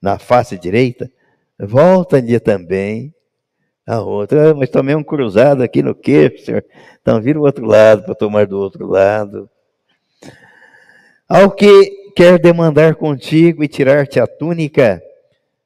na 0.00 0.18
face 0.18 0.58
direita, 0.58 1.10
volta-lhe 1.58 2.38
também 2.40 3.14
a 3.90 4.00
outra. 4.00 4.50
Ah, 4.50 4.54
mas 4.54 4.70
tomei 4.70 4.94
um 4.94 5.02
cruzado 5.02 5.62
aqui 5.62 5.82
no 5.82 5.94
quê, 5.94 6.32
senhor? 6.44 6.64
Então, 7.00 7.20
vira 7.20 7.38
o 7.38 7.42
outro 7.42 7.66
lado 7.66 8.04
para 8.04 8.14
tomar 8.14 8.46
do 8.46 8.58
outro 8.58 8.86
lado. 8.86 9.50
Ao 11.28 11.50
que 11.50 12.12
quer 12.14 12.38
demandar 12.38 12.94
contigo 12.94 13.64
e 13.64 13.68
tirar-te 13.68 14.20
a 14.20 14.26
túnica, 14.26 15.02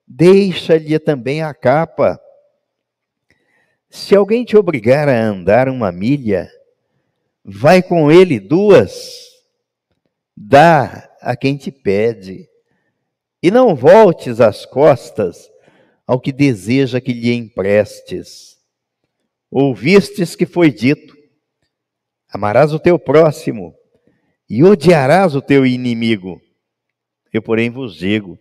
deixa-lhe 0.07 0.99
também 0.99 1.43
a 1.43 1.53
capa. 1.53 2.18
Se 3.91 4.16
alguém 4.16 4.45
te 4.45 4.57
obrigar 4.57 5.09
a 5.09 5.20
andar 5.20 5.68
uma 5.68 5.93
milha, 5.93 6.51
vai 7.45 7.83
com 7.83 8.11
ele 8.11 8.41
duas, 8.41 9.29
dá 10.35 11.11
a 11.20 11.37
quem 11.37 11.57
te 11.57 11.70
pede, 11.70 12.49
e 13.43 13.51
não 13.51 13.75
voltes 13.75 14.41
as 14.41 14.64
costas 14.64 15.51
ao 16.07 16.20
que 16.20 16.32
deseja 16.32 17.00
que 17.00 17.12
lhe 17.12 17.32
emprestes. 17.32 18.59
Ouvistes 19.50 20.34
que 20.34 20.46
foi 20.46 20.70
dito: 20.70 21.16
amarás 22.28 22.72
o 22.72 22.78
teu 22.78 22.98
próximo 22.98 23.74
e 24.48 24.62
odiarás 24.62 25.34
o 25.34 25.42
teu 25.42 25.64
inimigo. 25.64 26.40
Eu, 27.32 27.42
porém, 27.42 27.70
vos 27.70 27.96
digo: 27.96 28.38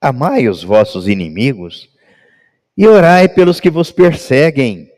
Amai 0.00 0.48
os 0.48 0.62
vossos 0.62 1.08
inimigos 1.08 1.88
e 2.76 2.86
orai 2.86 3.28
pelos 3.28 3.60
que 3.60 3.68
vos 3.68 3.90
perseguem, 3.90 4.90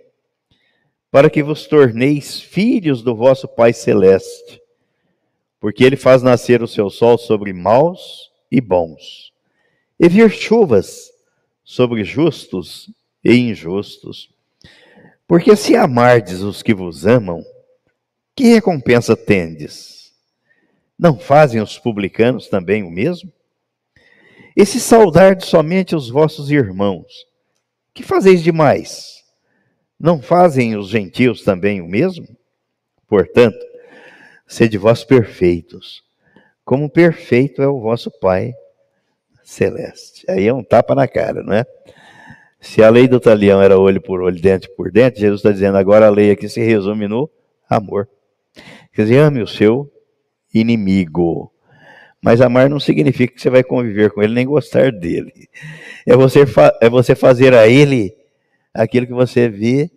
para 1.10 1.30
que 1.30 1.42
vos 1.42 1.66
torneis 1.66 2.40
filhos 2.40 3.02
do 3.02 3.16
vosso 3.16 3.48
Pai 3.48 3.72
Celeste, 3.72 4.60
porque 5.58 5.82
ele 5.82 5.96
faz 5.96 6.22
nascer 6.22 6.62
o 6.62 6.68
seu 6.68 6.90
sol 6.90 7.16
sobre 7.16 7.52
maus 7.52 8.30
e 8.50 8.60
bons, 8.60 9.32
e 9.98 10.08
vir 10.08 10.30
chuvas 10.30 11.09
sobre 11.70 12.02
justos 12.02 12.90
e 13.22 13.32
injustos. 13.32 14.28
Porque 15.24 15.54
se 15.54 15.76
amardes 15.76 16.40
os 16.40 16.64
que 16.64 16.74
vos 16.74 17.06
amam, 17.06 17.44
que 18.34 18.42
recompensa 18.42 19.16
tendes? 19.16 20.12
Não 20.98 21.16
fazem 21.16 21.60
os 21.60 21.78
publicanos 21.78 22.48
também 22.48 22.82
o 22.82 22.90
mesmo? 22.90 23.32
E 24.56 24.66
se 24.66 24.80
saudardes 24.80 25.46
somente 25.46 25.94
os 25.94 26.10
vossos 26.10 26.50
irmãos, 26.50 27.06
que 27.94 28.02
fazeis 28.02 28.42
demais? 28.42 29.22
Não 29.96 30.20
fazem 30.20 30.76
os 30.76 30.88
gentios 30.88 31.44
também 31.44 31.80
o 31.80 31.86
mesmo? 31.86 32.26
Portanto, 33.06 33.64
sede 34.44 34.76
vós 34.76 35.04
perfeitos, 35.04 36.02
como 36.64 36.90
perfeito 36.90 37.62
é 37.62 37.68
o 37.68 37.80
vosso 37.80 38.10
Pai 38.18 38.52
celeste. 39.50 40.24
Aí 40.28 40.46
é 40.46 40.54
um 40.54 40.62
tapa 40.62 40.94
na 40.94 41.08
cara, 41.08 41.42
não 41.42 41.52
é? 41.52 41.64
Se 42.60 42.82
a 42.82 42.90
lei 42.90 43.08
do 43.08 43.18
talião 43.18 43.60
era 43.60 43.78
olho 43.78 44.00
por 44.00 44.20
olho, 44.20 44.40
dente 44.40 44.68
por 44.76 44.92
dente, 44.92 45.20
Jesus 45.20 45.40
está 45.40 45.50
dizendo 45.50 45.76
agora 45.76 46.06
a 46.06 46.10
lei 46.10 46.30
aqui 46.30 46.48
se 46.48 46.60
resume 46.60 47.08
no 47.08 47.28
amor. 47.68 48.08
Quer 48.92 49.02
dizer, 49.02 49.18
ame 49.18 49.42
o 49.42 49.46
seu 49.46 49.90
inimigo. 50.52 51.52
Mas 52.22 52.40
amar 52.40 52.68
não 52.68 52.78
significa 52.78 53.34
que 53.34 53.40
você 53.40 53.48
vai 53.48 53.64
conviver 53.64 54.10
com 54.10 54.22
ele 54.22 54.34
nem 54.34 54.46
gostar 54.46 54.92
dele. 54.92 55.48
É 56.06 56.14
você, 56.14 56.40
é 56.80 56.88
você 56.88 57.14
fazer 57.14 57.54
a 57.54 57.66
ele 57.66 58.14
aquilo 58.74 59.06
que 59.06 59.14
você 59.14 59.48
vê, 59.48 59.90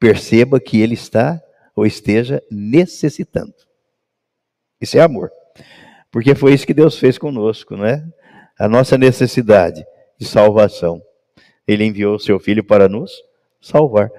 perceba 0.00 0.60
que 0.60 0.80
ele 0.80 0.94
está 0.94 1.40
ou 1.76 1.86
esteja 1.86 2.42
necessitando. 2.50 3.54
Isso 4.80 4.98
é 4.98 5.00
amor. 5.00 5.30
Porque 6.10 6.34
foi 6.34 6.54
isso 6.54 6.66
que 6.66 6.74
Deus 6.74 6.98
fez 6.98 7.18
conosco, 7.18 7.76
não 7.76 7.86
é? 7.86 8.04
A 8.58 8.68
nossa 8.68 8.98
necessidade 8.98 9.84
de 10.18 10.26
salvação. 10.26 11.00
Ele 11.66 11.84
enviou 11.84 12.16
o 12.16 12.20
seu 12.20 12.38
filho 12.40 12.64
para 12.64 12.88
nos 12.88 13.12
salvar. 13.60 14.10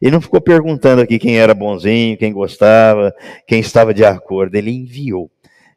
Ele 0.00 0.12
não 0.12 0.20
ficou 0.20 0.40
perguntando 0.40 1.02
aqui 1.02 1.18
quem 1.18 1.38
era 1.38 1.54
bonzinho, 1.54 2.16
quem 2.16 2.32
gostava, 2.32 3.14
quem 3.46 3.60
estava 3.60 3.94
de 3.94 4.04
acordo. 4.04 4.54
Ele 4.54 4.70
enviou. 4.70 5.30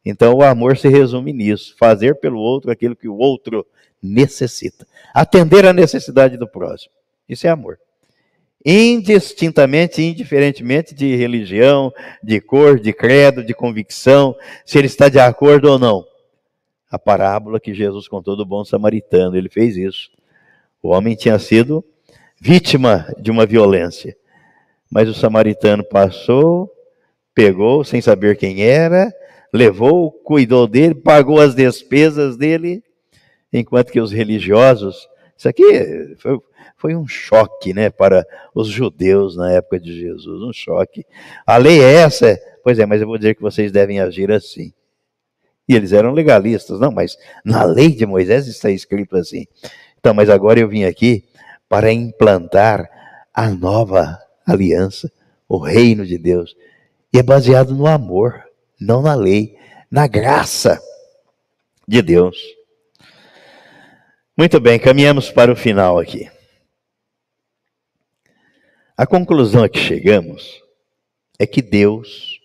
Então 0.05 0.35
o 0.35 0.43
amor 0.43 0.77
se 0.77 0.87
resume 0.87 1.31
nisso: 1.31 1.75
fazer 1.77 2.15
pelo 2.15 2.39
outro 2.39 2.71
aquilo 2.71 2.95
que 2.95 3.07
o 3.07 3.17
outro 3.17 3.65
necessita. 4.01 4.87
Atender 5.13 5.65
à 5.65 5.73
necessidade 5.73 6.37
do 6.37 6.47
próximo. 6.47 6.93
Isso 7.27 7.47
é 7.47 7.49
amor. 7.49 7.79
Indistintamente, 8.63 10.01
indiferentemente 10.03 10.93
de 10.93 11.15
religião, 11.15 11.91
de 12.21 12.39
cor, 12.39 12.79
de 12.79 12.93
credo, 12.93 13.43
de 13.43 13.53
convicção, 13.53 14.35
se 14.65 14.77
ele 14.77 14.87
está 14.87 15.09
de 15.09 15.19
acordo 15.19 15.71
ou 15.71 15.79
não. 15.79 16.05
A 16.91 16.99
parábola 16.99 17.59
que 17.59 17.73
Jesus 17.73 18.07
contou 18.07 18.35
do 18.35 18.45
bom 18.45 18.65
samaritano, 18.65 19.37
ele 19.37 19.47
fez 19.47 19.77
isso. 19.77 20.11
O 20.83 20.89
homem 20.89 21.15
tinha 21.15 21.39
sido 21.39 21.83
vítima 22.39 23.07
de 23.17 23.31
uma 23.31 23.45
violência, 23.45 24.17
mas 24.91 25.07
o 25.07 25.13
samaritano 25.13 25.83
passou, 25.85 26.69
pegou 27.33 27.83
sem 27.83 28.01
saber 28.01 28.35
quem 28.35 28.63
era, 28.63 29.13
levou, 29.53 30.11
cuidou 30.11 30.67
dele, 30.67 30.95
pagou 30.95 31.39
as 31.39 31.55
despesas 31.55 32.35
dele, 32.35 32.83
enquanto 33.53 33.91
que 33.91 34.01
os 34.01 34.11
religiosos, 34.11 35.07
isso 35.37 35.47
aqui 35.47 36.15
foi, 36.17 36.39
foi 36.75 36.95
um 36.95 37.07
choque, 37.07 37.73
né, 37.73 37.89
para 37.89 38.25
os 38.55 38.67
judeus 38.67 39.37
na 39.37 39.51
época 39.51 39.79
de 39.79 39.97
Jesus, 39.97 40.41
um 40.41 40.51
choque. 40.51 41.05
A 41.45 41.57
lei 41.57 41.79
é 41.79 41.93
essa, 41.93 42.37
pois 42.63 42.79
é, 42.79 42.85
mas 42.85 43.01
eu 43.01 43.07
vou 43.07 43.17
dizer 43.17 43.35
que 43.35 43.41
vocês 43.41 43.71
devem 43.71 43.99
agir 43.99 44.31
assim. 44.31 44.73
E 45.71 45.73
eles 45.73 45.93
eram 45.93 46.11
legalistas, 46.11 46.81
não, 46.81 46.91
mas 46.91 47.17
na 47.45 47.63
lei 47.63 47.95
de 47.95 48.05
Moisés 48.05 48.45
está 48.45 48.69
escrito 48.69 49.15
assim. 49.15 49.47
Então, 49.97 50.13
mas 50.13 50.29
agora 50.29 50.59
eu 50.59 50.67
vim 50.67 50.83
aqui 50.83 51.23
para 51.69 51.93
implantar 51.93 52.89
a 53.33 53.49
nova 53.49 54.19
aliança, 54.45 55.09
o 55.47 55.57
reino 55.57 56.05
de 56.05 56.17
Deus. 56.17 56.57
E 57.13 57.19
é 57.19 57.23
baseado 57.23 57.73
no 57.73 57.87
amor 57.87 58.43
não 58.77 59.01
na 59.01 59.15
lei, 59.15 59.55
na 59.89 60.07
graça 60.07 60.77
de 61.87 62.01
Deus. 62.01 62.37
Muito 64.37 64.59
bem, 64.59 64.77
caminhamos 64.77 65.31
para 65.31 65.53
o 65.53 65.55
final 65.55 65.97
aqui. 65.97 66.29
A 68.97 69.07
conclusão 69.07 69.63
a 69.63 69.69
que 69.69 69.79
chegamos 69.79 70.61
é 71.39 71.47
que 71.47 71.61
Deus 71.61 72.41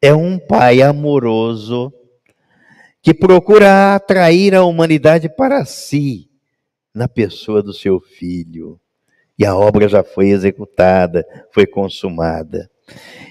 é 0.00 0.14
um 0.14 0.38
Pai 0.38 0.80
amoroso 0.80 1.92
que 3.06 3.14
procura 3.14 3.94
atrair 3.94 4.52
a 4.52 4.64
humanidade 4.64 5.28
para 5.28 5.64
si 5.64 6.28
na 6.92 7.06
pessoa 7.06 7.62
do 7.62 7.72
seu 7.72 8.00
filho. 8.00 8.80
E 9.38 9.46
a 9.46 9.54
obra 9.54 9.88
já 9.88 10.02
foi 10.02 10.30
executada, 10.30 11.24
foi 11.52 11.68
consumada. 11.68 12.68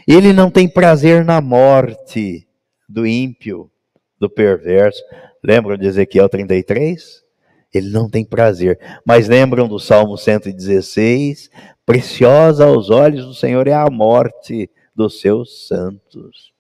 Ele 0.08 0.32
não 0.32 0.50
tem 0.50 0.66
prazer 0.66 1.26
na 1.26 1.42
morte 1.42 2.48
do 2.88 3.06
ímpio, 3.06 3.70
do 4.18 4.30
perverso. 4.30 5.04
Lembram 5.44 5.76
de 5.76 5.88
Ezequiel 5.88 6.30
33? 6.30 7.22
Ele 7.74 7.90
não 7.90 8.10
tem 8.10 8.24
prazer. 8.24 8.80
Mas 9.06 9.28
lembram 9.28 9.68
do 9.68 9.78
Salmo 9.78 10.18
116? 10.18 11.50
Preciosa 11.86 12.66
aos 12.66 12.90
olhos 12.90 13.26
do 13.26 13.34
Senhor 13.34 13.68
é 13.68 13.74
a 13.74 13.90
morte 13.90 14.70
dos 14.96 15.20
seus 15.20 15.68
santos. 15.68 16.55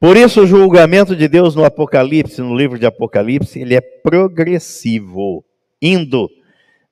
Por 0.00 0.16
isso, 0.16 0.40
o 0.40 0.46
julgamento 0.46 1.14
de 1.14 1.28
Deus 1.28 1.54
no 1.54 1.62
Apocalipse, 1.62 2.40
no 2.40 2.56
livro 2.56 2.78
de 2.78 2.86
Apocalipse, 2.86 3.60
ele 3.60 3.74
é 3.74 3.82
progressivo, 3.82 5.44
indo 5.80 6.26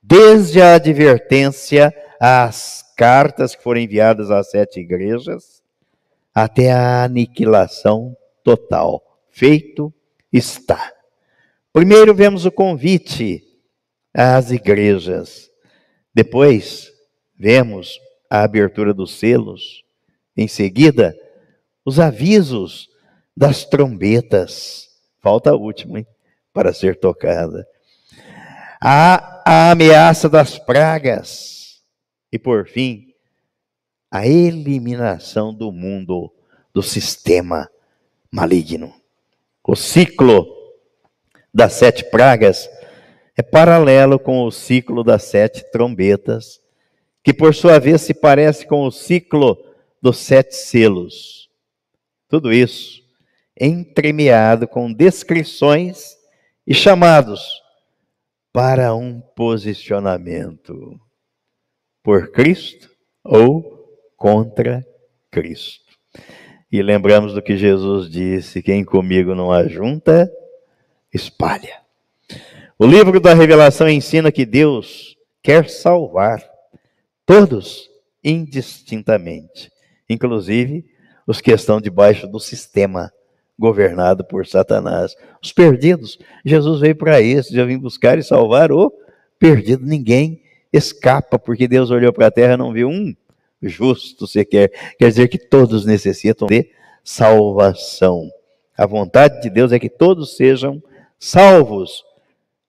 desde 0.03 0.61
a 0.61 0.75
advertência 0.75 1.91
às 2.21 2.85
cartas 2.99 3.55
que 3.55 3.63
foram 3.63 3.81
enviadas 3.81 4.31
às 4.31 4.51
sete 4.51 4.81
igrejas, 4.81 5.63
até 6.35 6.71
a 6.71 7.05
aniquilação 7.05 8.15
total. 8.45 9.03
Feito 9.31 9.91
está. 10.31 10.93
Primeiro 11.73 12.15
vemos 12.15 12.45
o 12.45 12.53
convite 12.53 13.43
às 14.13 14.51
igrejas. 14.51 15.51
Depois 16.15 16.93
vemos 17.35 17.99
a 18.29 18.43
abertura 18.43 18.93
dos 18.93 19.13
selos. 19.13 19.83
Em 20.37 20.47
seguida, 20.47 21.17
os 21.87 21.99
avisos 21.99 22.89
das 23.39 23.65
trombetas. 23.65 24.89
Falta 25.21 25.51
a 25.51 25.55
última, 25.55 26.01
hein? 26.01 26.07
Para 26.53 26.73
ser 26.73 26.99
tocada. 26.99 27.69
A, 28.81 29.43
a 29.47 29.71
ameaça 29.71 30.29
das 30.29 30.59
pragas 30.59 31.81
e, 32.33 32.39
por 32.39 32.67
fim, 32.67 33.15
a 34.11 34.27
eliminação 34.27 35.55
do 35.55 35.71
mundo, 35.71 36.33
do 36.75 36.83
sistema 36.83 37.71
maligno. 38.29 38.93
O 39.63 39.77
ciclo 39.77 40.47
das 41.55 41.75
sete 41.75 42.11
pragas 42.11 42.69
é 43.37 43.43
paralelo 43.43 44.19
com 44.19 44.43
o 44.43 44.51
ciclo 44.51 45.05
das 45.05 45.23
sete 45.25 45.65
trombetas, 45.71 46.61
que 47.23 47.33
por 47.33 47.55
sua 47.55 47.79
vez 47.79 48.01
se 48.01 48.15
parece 48.15 48.67
com 48.67 48.85
o 48.85 48.91
ciclo 48.91 49.57
dos 50.03 50.19
sete 50.19 50.57
selos. 50.57 51.49
Tudo 52.29 52.53
isso 52.53 53.07
entremeado 53.61 54.69
com 54.69 54.93
descrições 54.93 56.17
e 56.67 56.75
chamados 56.75 57.63
para 58.53 58.95
um 58.95 59.21
posicionamento 59.21 61.01
por 62.03 62.31
Cristo 62.31 62.89
ou 63.25 63.89
contra 64.17 64.87
Cristo. 65.31 65.99
E 66.71 66.83
lembramos 66.83 67.33
do 67.33 67.43
que 67.43 67.57
Jesus 67.57 68.11
disse: 68.11 68.63
quem 68.63 68.85
comigo 68.85 69.35
não 69.35 69.51
ajunta, 69.51 70.31
espalha. 71.13 71.81
O 72.79 72.87
livro 72.87 73.19
da 73.19 73.35
Revelação 73.35 73.89
ensina 73.89 74.31
que 74.31 74.45
Deus 74.45 75.17
quer 75.43 75.69
salvar 75.69 76.43
todos 77.25 77.89
indistintamente, 78.23 79.71
inclusive 80.09 80.85
os 81.27 81.41
que 81.41 81.51
estão 81.51 81.81
debaixo 81.81 82.27
do 82.27 82.39
sistema 82.39 83.13
governado 83.59 84.25
por 84.25 84.47
Satanás. 84.47 85.17
Os 85.43 85.53
perdidos, 85.53 86.19
Jesus 86.45 86.81
veio 86.81 86.97
para 86.97 87.21
isso, 87.21 87.53
já 87.53 87.65
vim 87.65 87.79
buscar 87.79 88.19
e 88.19 88.23
salvar 88.23 88.71
o 88.71 88.93
perdido. 89.39 89.85
Ninguém 89.85 90.43
escapa, 90.73 91.39
porque 91.39 91.67
Deus 91.67 91.91
olhou 91.91 92.13
para 92.13 92.27
a 92.29 92.31
terra 92.31 92.55
e 92.55 92.57
não 92.57 92.73
viu 92.73 92.89
um 92.89 93.15
justo 93.61 94.27
sequer. 94.27 94.71
Quer 94.99 95.09
dizer 95.09 95.29
que 95.29 95.39
todos 95.39 95.85
necessitam 95.85 96.47
de 96.47 96.71
salvação. 97.03 98.31
A 98.77 98.87
vontade 98.87 99.41
de 99.41 99.51
Deus 99.51 99.73
é 99.73 99.79
que 99.79 99.89
todos 99.89 100.37
sejam 100.37 100.81
salvos, 101.19 102.05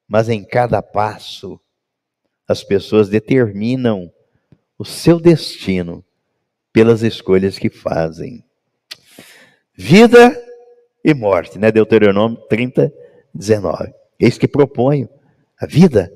mas 0.07 0.27
em 0.27 0.43
cada 0.43 0.81
passo 0.81 1.59
as 2.47 2.63
pessoas 2.63 3.09
determinam 3.09 4.11
o 4.75 4.83
seu 4.83 5.19
destino 5.19 6.03
pelas 6.73 7.03
escolhas 7.03 7.59
que 7.59 7.69
fazem. 7.69 8.43
Vida 9.75 10.48
e 11.03 11.13
morte, 11.13 11.57
né? 11.57 11.71
Deuteronômio 11.71 12.37
30, 12.49 12.91
19. 13.33 13.93
Eis 14.19 14.37
que 14.37 14.47
proponho 14.47 15.09
a 15.59 15.65
vida 15.65 16.11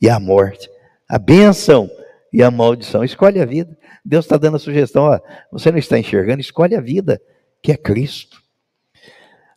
e 0.00 0.08
a 0.08 0.18
morte 0.20 0.70
a 1.08 1.18
bênção 1.18 1.90
e 2.32 2.42
a 2.42 2.50
maldição. 2.50 3.02
Escolhe 3.02 3.40
a 3.40 3.46
vida. 3.46 3.76
Deus 4.04 4.26
está 4.26 4.36
dando 4.36 4.56
a 4.56 4.60
sugestão, 4.60 5.04
ó, 5.04 5.18
você 5.50 5.70
não 5.70 5.78
está 5.78 5.98
enxergando, 5.98 6.40
escolhe 6.40 6.74
a 6.74 6.80
vida, 6.80 7.20
que 7.62 7.72
é 7.72 7.76
Cristo. 7.76 8.42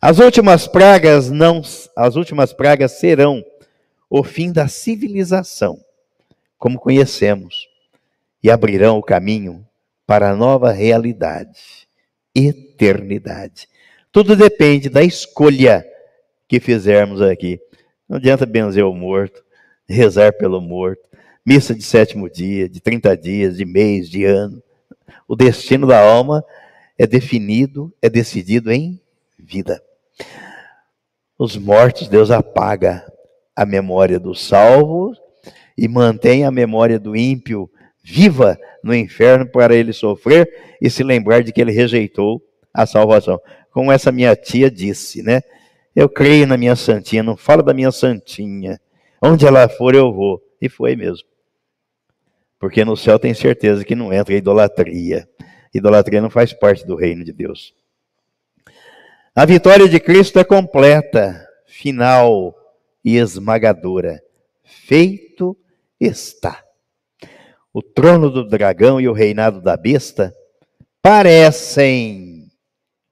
As 0.00 0.18
últimas 0.18 0.66
pragas 0.66 1.30
não, 1.30 1.62
as 1.96 2.16
últimas 2.16 2.52
pragas 2.52 2.92
serão 2.92 3.44
o 4.10 4.24
fim 4.24 4.52
da 4.52 4.66
civilização, 4.68 5.78
como 6.58 6.78
conhecemos, 6.78 7.68
e 8.42 8.50
abrirão 8.50 8.98
o 8.98 9.02
caminho 9.02 9.66
para 10.06 10.30
a 10.30 10.36
nova 10.36 10.72
realidade, 10.72 11.86
eternidade. 12.34 13.68
Tudo 14.12 14.36
depende 14.36 14.90
da 14.90 15.02
escolha 15.02 15.82
que 16.46 16.60
fizermos 16.60 17.22
aqui. 17.22 17.58
Não 18.06 18.18
adianta 18.18 18.44
benzer 18.44 18.84
o 18.84 18.94
morto, 18.94 19.42
rezar 19.88 20.34
pelo 20.34 20.60
morto, 20.60 21.00
missa 21.46 21.74
de 21.74 21.82
sétimo 21.82 22.28
dia, 22.28 22.68
de 22.68 22.78
30 22.78 23.16
dias, 23.16 23.56
de 23.56 23.64
mês, 23.64 24.10
de 24.10 24.26
ano. 24.26 24.62
O 25.26 25.34
destino 25.34 25.86
da 25.86 25.98
alma 25.98 26.44
é 26.98 27.06
definido, 27.06 27.90
é 28.02 28.10
decidido 28.10 28.70
em 28.70 29.00
vida. 29.38 29.82
os 31.38 31.56
mortos, 31.56 32.06
Deus 32.06 32.30
apaga 32.30 33.10
a 33.56 33.64
memória 33.64 34.20
do 34.20 34.34
salvo 34.34 35.16
e 35.76 35.88
mantém 35.88 36.44
a 36.44 36.50
memória 36.50 36.98
do 36.98 37.16
ímpio 37.16 37.68
viva 38.04 38.58
no 38.84 38.94
inferno 38.94 39.46
para 39.46 39.74
ele 39.74 39.94
sofrer 39.94 40.76
e 40.82 40.90
se 40.90 41.02
lembrar 41.02 41.42
de 41.42 41.50
que 41.50 41.62
ele 41.62 41.72
rejeitou 41.72 42.42
a 42.72 42.86
salvação. 42.86 43.40
Como 43.70 43.92
essa 43.92 44.12
minha 44.12 44.34
tia 44.36 44.70
disse, 44.70 45.22
né? 45.22 45.42
Eu 45.94 46.08
creio 46.08 46.46
na 46.46 46.56
minha 46.56 46.74
santinha, 46.74 47.22
não 47.22 47.36
falo 47.36 47.62
da 47.62 47.74
minha 47.74 47.92
santinha. 47.92 48.80
Onde 49.20 49.46
ela 49.46 49.68
for, 49.68 49.94
eu 49.94 50.12
vou. 50.12 50.42
E 50.60 50.68
foi 50.68 50.96
mesmo. 50.96 51.26
Porque 52.58 52.84
no 52.84 52.96
céu 52.96 53.18
tem 53.18 53.34
certeza 53.34 53.84
que 53.84 53.94
não 53.94 54.12
entra 54.12 54.34
idolatria. 54.34 55.28
Idolatria 55.74 56.20
não 56.20 56.30
faz 56.30 56.52
parte 56.52 56.86
do 56.86 56.94
reino 56.94 57.24
de 57.24 57.32
Deus. 57.32 57.74
A 59.34 59.44
vitória 59.44 59.88
de 59.88 59.98
Cristo 59.98 60.38
é 60.38 60.44
completa, 60.44 61.48
final 61.66 62.54
e 63.04 63.16
esmagadora. 63.16 64.22
Feito 64.62 65.56
está. 65.98 66.62
O 67.72 67.82
trono 67.82 68.30
do 68.30 68.46
dragão 68.46 69.00
e 69.00 69.08
o 69.08 69.12
reinado 69.12 69.60
da 69.60 69.76
besta 69.76 70.34
parecem, 71.00 72.41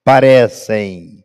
parecem 0.04 1.24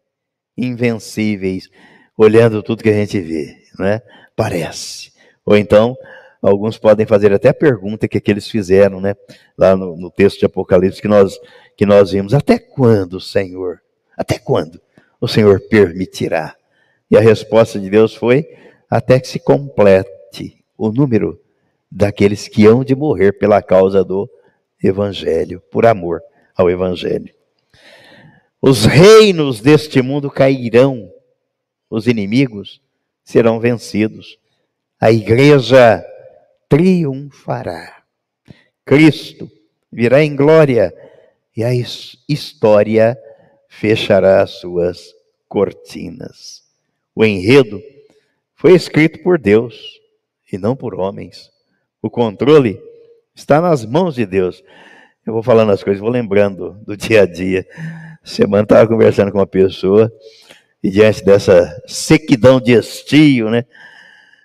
invencíveis, 0.57 1.69
olhando 2.17 2.63
tudo 2.63 2.84
que 2.84 2.89
a 2.89 2.93
gente 2.93 3.19
vê, 3.19 3.55
né? 3.78 4.01
Parece. 4.36 5.11
Ou 5.45 5.57
então, 5.57 5.95
alguns 6.41 6.78
podem 6.78 7.05
fazer 7.05 7.34
até 7.34 7.49
a 7.49 7.53
pergunta 7.53 8.07
que, 8.07 8.19
que 8.19 8.32
eles 8.32 8.47
fizeram, 8.47 9.01
né? 9.01 9.15
Lá 9.57 9.76
no, 9.76 9.95
no 9.97 10.09
texto 10.09 10.39
de 10.39 10.45
Apocalipse 10.45 11.01
que 11.01 11.07
nós, 11.07 11.39
que 11.78 11.86
nós 11.86 12.11
vimos. 12.11 12.34
Até 12.34 12.57
quando, 12.57 13.19
Senhor? 13.19 13.82
Até 14.17 14.39
quando 14.39 14.80
o 15.19 15.28
Senhor 15.28 15.59
permitirá? 15.59 16.55
E 17.09 17.17
a 17.17 17.21
resposta 17.21 17.80
de 17.80 17.89
Deus 17.89 18.15
foi: 18.15 18.45
até 18.89 19.19
que 19.19 19.28
se 19.28 19.39
complete 19.39 20.63
o 20.78 20.91
número 20.91 21.39
daqueles 21.91 22.47
que 22.47 22.65
hão 22.65 22.84
de 22.84 22.95
morrer 22.95 23.34
pela 23.34 23.61
causa 23.61 24.03
do 24.03 24.30
Evangelho, 24.84 25.61
por 25.71 25.86
amor 25.86 26.21
ao 26.55 26.69
Evangelho. 26.69 27.34
Os 28.68 28.84
reinos 28.84 29.61
deste 29.61 30.01
mundo 30.01 30.28
cairão, 30.28 31.13
os 31.88 32.07
inimigos 32.07 32.82
serão 33.24 33.59
vencidos, 33.59 34.39
a 34.99 35.11
igreja 35.11 36.03
triunfará. 36.68 38.01
Cristo 38.84 39.47
virá 39.91 40.24
em 40.24 40.36
glória 40.36 40.91
e 41.55 41.63
a 41.63 41.70
história 42.28 43.16
fechará 43.70 44.41
as 44.41 44.53
suas 44.53 45.13
cortinas. 45.47 46.63
O 47.13 47.24
enredo 47.24 47.80
foi 48.55 48.74
escrito 48.74 49.22
por 49.22 49.38
Deus 49.38 50.01
e 50.51 50.57
não 50.57 50.76
por 50.76 50.95
homens. 50.95 51.51
O 52.01 52.09
controle 52.09 52.82
está 53.36 53.61
nas 53.61 53.86
mãos 53.86 54.16
de 54.16 54.26
Deus. 54.26 54.63
Eu 55.24 55.34
vou 55.34 55.43
falando 55.43 55.72
as 55.72 55.84
coisas, 55.84 56.01
vou 56.01 56.09
lembrando 56.09 56.72
do 56.84 56.97
dia 56.97 57.22
a 57.22 57.26
dia. 57.28 57.63
Semana 58.26 58.63
estava 58.63 58.88
conversando 58.88 59.32
com 59.32 59.38
uma 59.38 59.45
pessoa 59.45 60.11
e 60.84 60.89
diante 60.89 61.23
dessa 61.23 61.82
sequidão 61.86 62.59
de 62.59 62.73
estio, 62.73 63.51
né? 63.51 63.65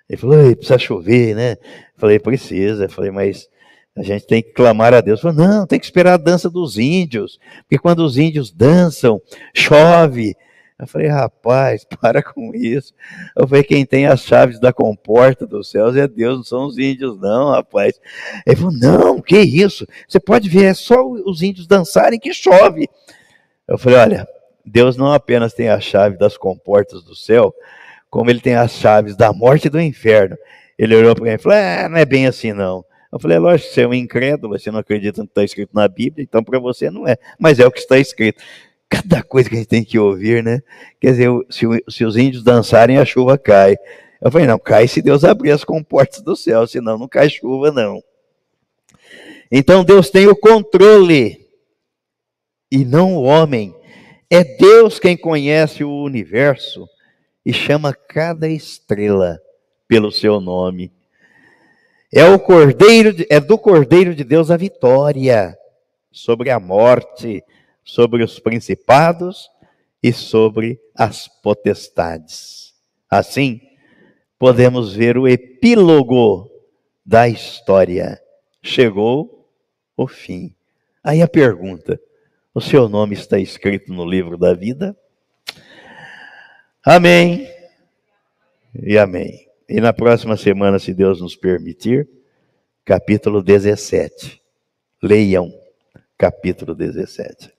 Ele 0.07 0.17
falou, 0.17 0.55
precisa 0.55 0.77
chover, 0.77 1.35
né? 1.35 1.57
Falei, 1.97 2.19
precisa. 2.19 2.87
Falei, 2.87 3.09
mas 3.09 3.49
a 3.95 4.03
gente 4.03 4.27
tem 4.27 4.43
que 4.43 4.51
clamar 4.53 4.93
a 4.93 5.01
Deus. 5.01 5.19
Falei, 5.19 5.37
não, 5.37 5.65
tem 5.65 5.79
que 5.79 5.85
esperar 5.85 6.13
a 6.13 6.17
dança 6.17 6.49
dos 6.49 6.77
índios, 6.77 7.39
porque 7.61 7.77
quando 7.77 7.99
os 7.99 8.17
índios 8.17 8.51
dançam, 8.51 9.21
chove. 9.53 10.35
Eu 10.79 10.87
falei, 10.87 11.07
rapaz, 11.07 11.83
para 11.99 12.21
com 12.21 12.51
isso. 12.53 12.93
Eu 13.35 13.47
falei, 13.47 13.63
quem 13.63 13.85
tem 13.85 14.05
as 14.05 14.21
chaves 14.21 14.59
da 14.59 14.71
comporta 14.71 15.47
dos 15.47 15.71
céus 15.71 15.95
é 15.95 16.07
Deus, 16.07 16.37
não 16.37 16.43
são 16.43 16.65
os 16.65 16.77
índios, 16.77 17.19
não, 17.19 17.49
rapaz. 17.49 17.99
Ele 18.45 18.55
falou, 18.55 18.73
não, 18.73 19.21
que 19.21 19.39
isso? 19.39 19.87
Você 20.07 20.19
pode 20.19 20.49
ver, 20.49 20.65
é 20.65 20.73
só 20.73 21.03
os 21.03 21.41
índios 21.41 21.67
dançarem 21.67 22.19
que 22.19 22.33
chove. 22.33 22.87
Eu 23.67 23.77
falei, 23.77 23.99
olha, 23.99 24.27
Deus 24.65 24.97
não 24.97 25.11
apenas 25.11 25.53
tem 25.53 25.69
a 25.69 25.79
chave 25.79 26.17
das 26.17 26.37
comportas 26.37 27.03
do 27.03 27.15
céu, 27.15 27.53
como 28.09 28.29
ele 28.29 28.41
tem 28.41 28.55
as 28.55 28.73
chaves 28.73 29.15
da 29.15 29.31
morte 29.31 29.65
e 29.65 29.69
do 29.69 29.79
inferno. 29.79 30.37
Ele 30.77 30.95
olhou 30.95 31.15
para 31.15 31.25
mim 31.25 31.31
e 31.31 31.37
falou: 31.37 31.57
é, 31.57 31.87
não 31.87 31.97
é 31.97 32.05
bem 32.05 32.27
assim 32.27 32.53
não. 32.53 32.83
Eu 33.11 33.19
falei: 33.19 33.37
é 33.37 33.39
lógico, 33.39 33.73
você 33.73 33.81
é 33.81 33.87
um 33.87 33.93
incrédulo, 33.93 34.57
você 34.57 34.71
não 34.71 34.79
acredita 34.79 35.21
no 35.21 35.27
que 35.27 35.31
está 35.31 35.43
escrito 35.43 35.71
na 35.73 35.87
Bíblia, 35.87 36.23
então 36.23 36.43
para 36.43 36.59
você 36.59 36.89
não 36.89 37.07
é. 37.07 37.17
Mas 37.39 37.59
é 37.59 37.65
o 37.65 37.71
que 37.71 37.79
está 37.79 37.97
escrito. 37.97 38.41
Cada 38.89 39.23
coisa 39.23 39.47
que 39.47 39.55
a 39.55 39.57
gente 39.59 39.67
tem 39.67 39.83
que 39.83 39.97
ouvir, 39.97 40.43
né? 40.43 40.61
Quer 40.99 41.11
dizer, 41.11 41.29
se, 41.49 41.65
se 41.87 42.03
os 42.03 42.17
índios 42.17 42.43
dançarem, 42.43 42.97
a 42.97 43.05
chuva 43.05 43.37
cai. 43.37 43.77
Eu 44.21 44.31
falei: 44.31 44.47
não, 44.47 44.59
cai 44.59 44.87
se 44.87 45.01
Deus 45.01 45.23
abrir 45.23 45.51
as 45.51 45.63
comportas 45.63 46.21
do 46.21 46.35
céu, 46.35 46.67
senão 46.67 46.97
não 46.97 47.07
cai 47.07 47.29
chuva, 47.29 47.71
não. 47.71 48.03
Então 49.51 49.83
Deus 49.83 50.09
tem 50.09 50.27
o 50.27 50.35
controle 50.35 51.40
e 52.71 52.85
não 52.85 53.15
o 53.15 53.23
homem. 53.23 53.75
É 54.29 54.43
Deus 54.43 54.97
quem 54.97 55.17
conhece 55.17 55.83
o 55.83 55.91
universo 55.91 56.87
e 57.45 57.51
chama 57.51 57.93
cada 57.93 58.47
estrela 58.47 59.41
pelo 59.87 60.11
seu 60.11 60.39
nome. 60.39 60.91
É 62.13 62.23
o 62.25 62.39
Cordeiro, 62.39 63.13
de, 63.13 63.27
é 63.29 63.39
do 63.39 63.57
Cordeiro 63.57 64.15
de 64.15 64.23
Deus 64.23 64.49
a 64.49 64.57
vitória 64.57 65.57
sobre 66.11 66.49
a 66.49 66.59
morte, 66.59 67.43
sobre 67.83 68.23
os 68.23 68.39
principados 68.39 69.49
e 70.01 70.13
sobre 70.13 70.79
as 70.95 71.27
potestades. 71.27 72.73
Assim, 73.09 73.61
podemos 74.39 74.93
ver 74.93 75.17
o 75.17 75.27
epílogo 75.27 76.49
da 77.05 77.27
história. 77.27 78.21
Chegou 78.63 79.49
o 79.97 80.07
fim. 80.07 80.55
Aí 81.03 81.21
a 81.21 81.27
pergunta: 81.27 81.99
o 82.53 82.61
seu 82.61 82.89
nome 82.89 83.13
está 83.13 83.39
escrito 83.39 83.93
no 83.93 84.05
livro 84.05 84.37
da 84.37 84.53
vida? 84.53 84.95
Amém 86.85 87.47
e 88.75 88.97
amém. 88.97 89.47
E 89.69 89.79
na 89.79 89.93
próxima 89.93 90.35
semana, 90.35 90.79
se 90.79 90.93
Deus 90.93 91.21
nos 91.21 91.35
permitir, 91.35 92.09
capítulo 92.83 93.41
17. 93.41 94.41
Leiam 95.01 95.51
capítulo 96.17 96.75
17. 96.75 97.51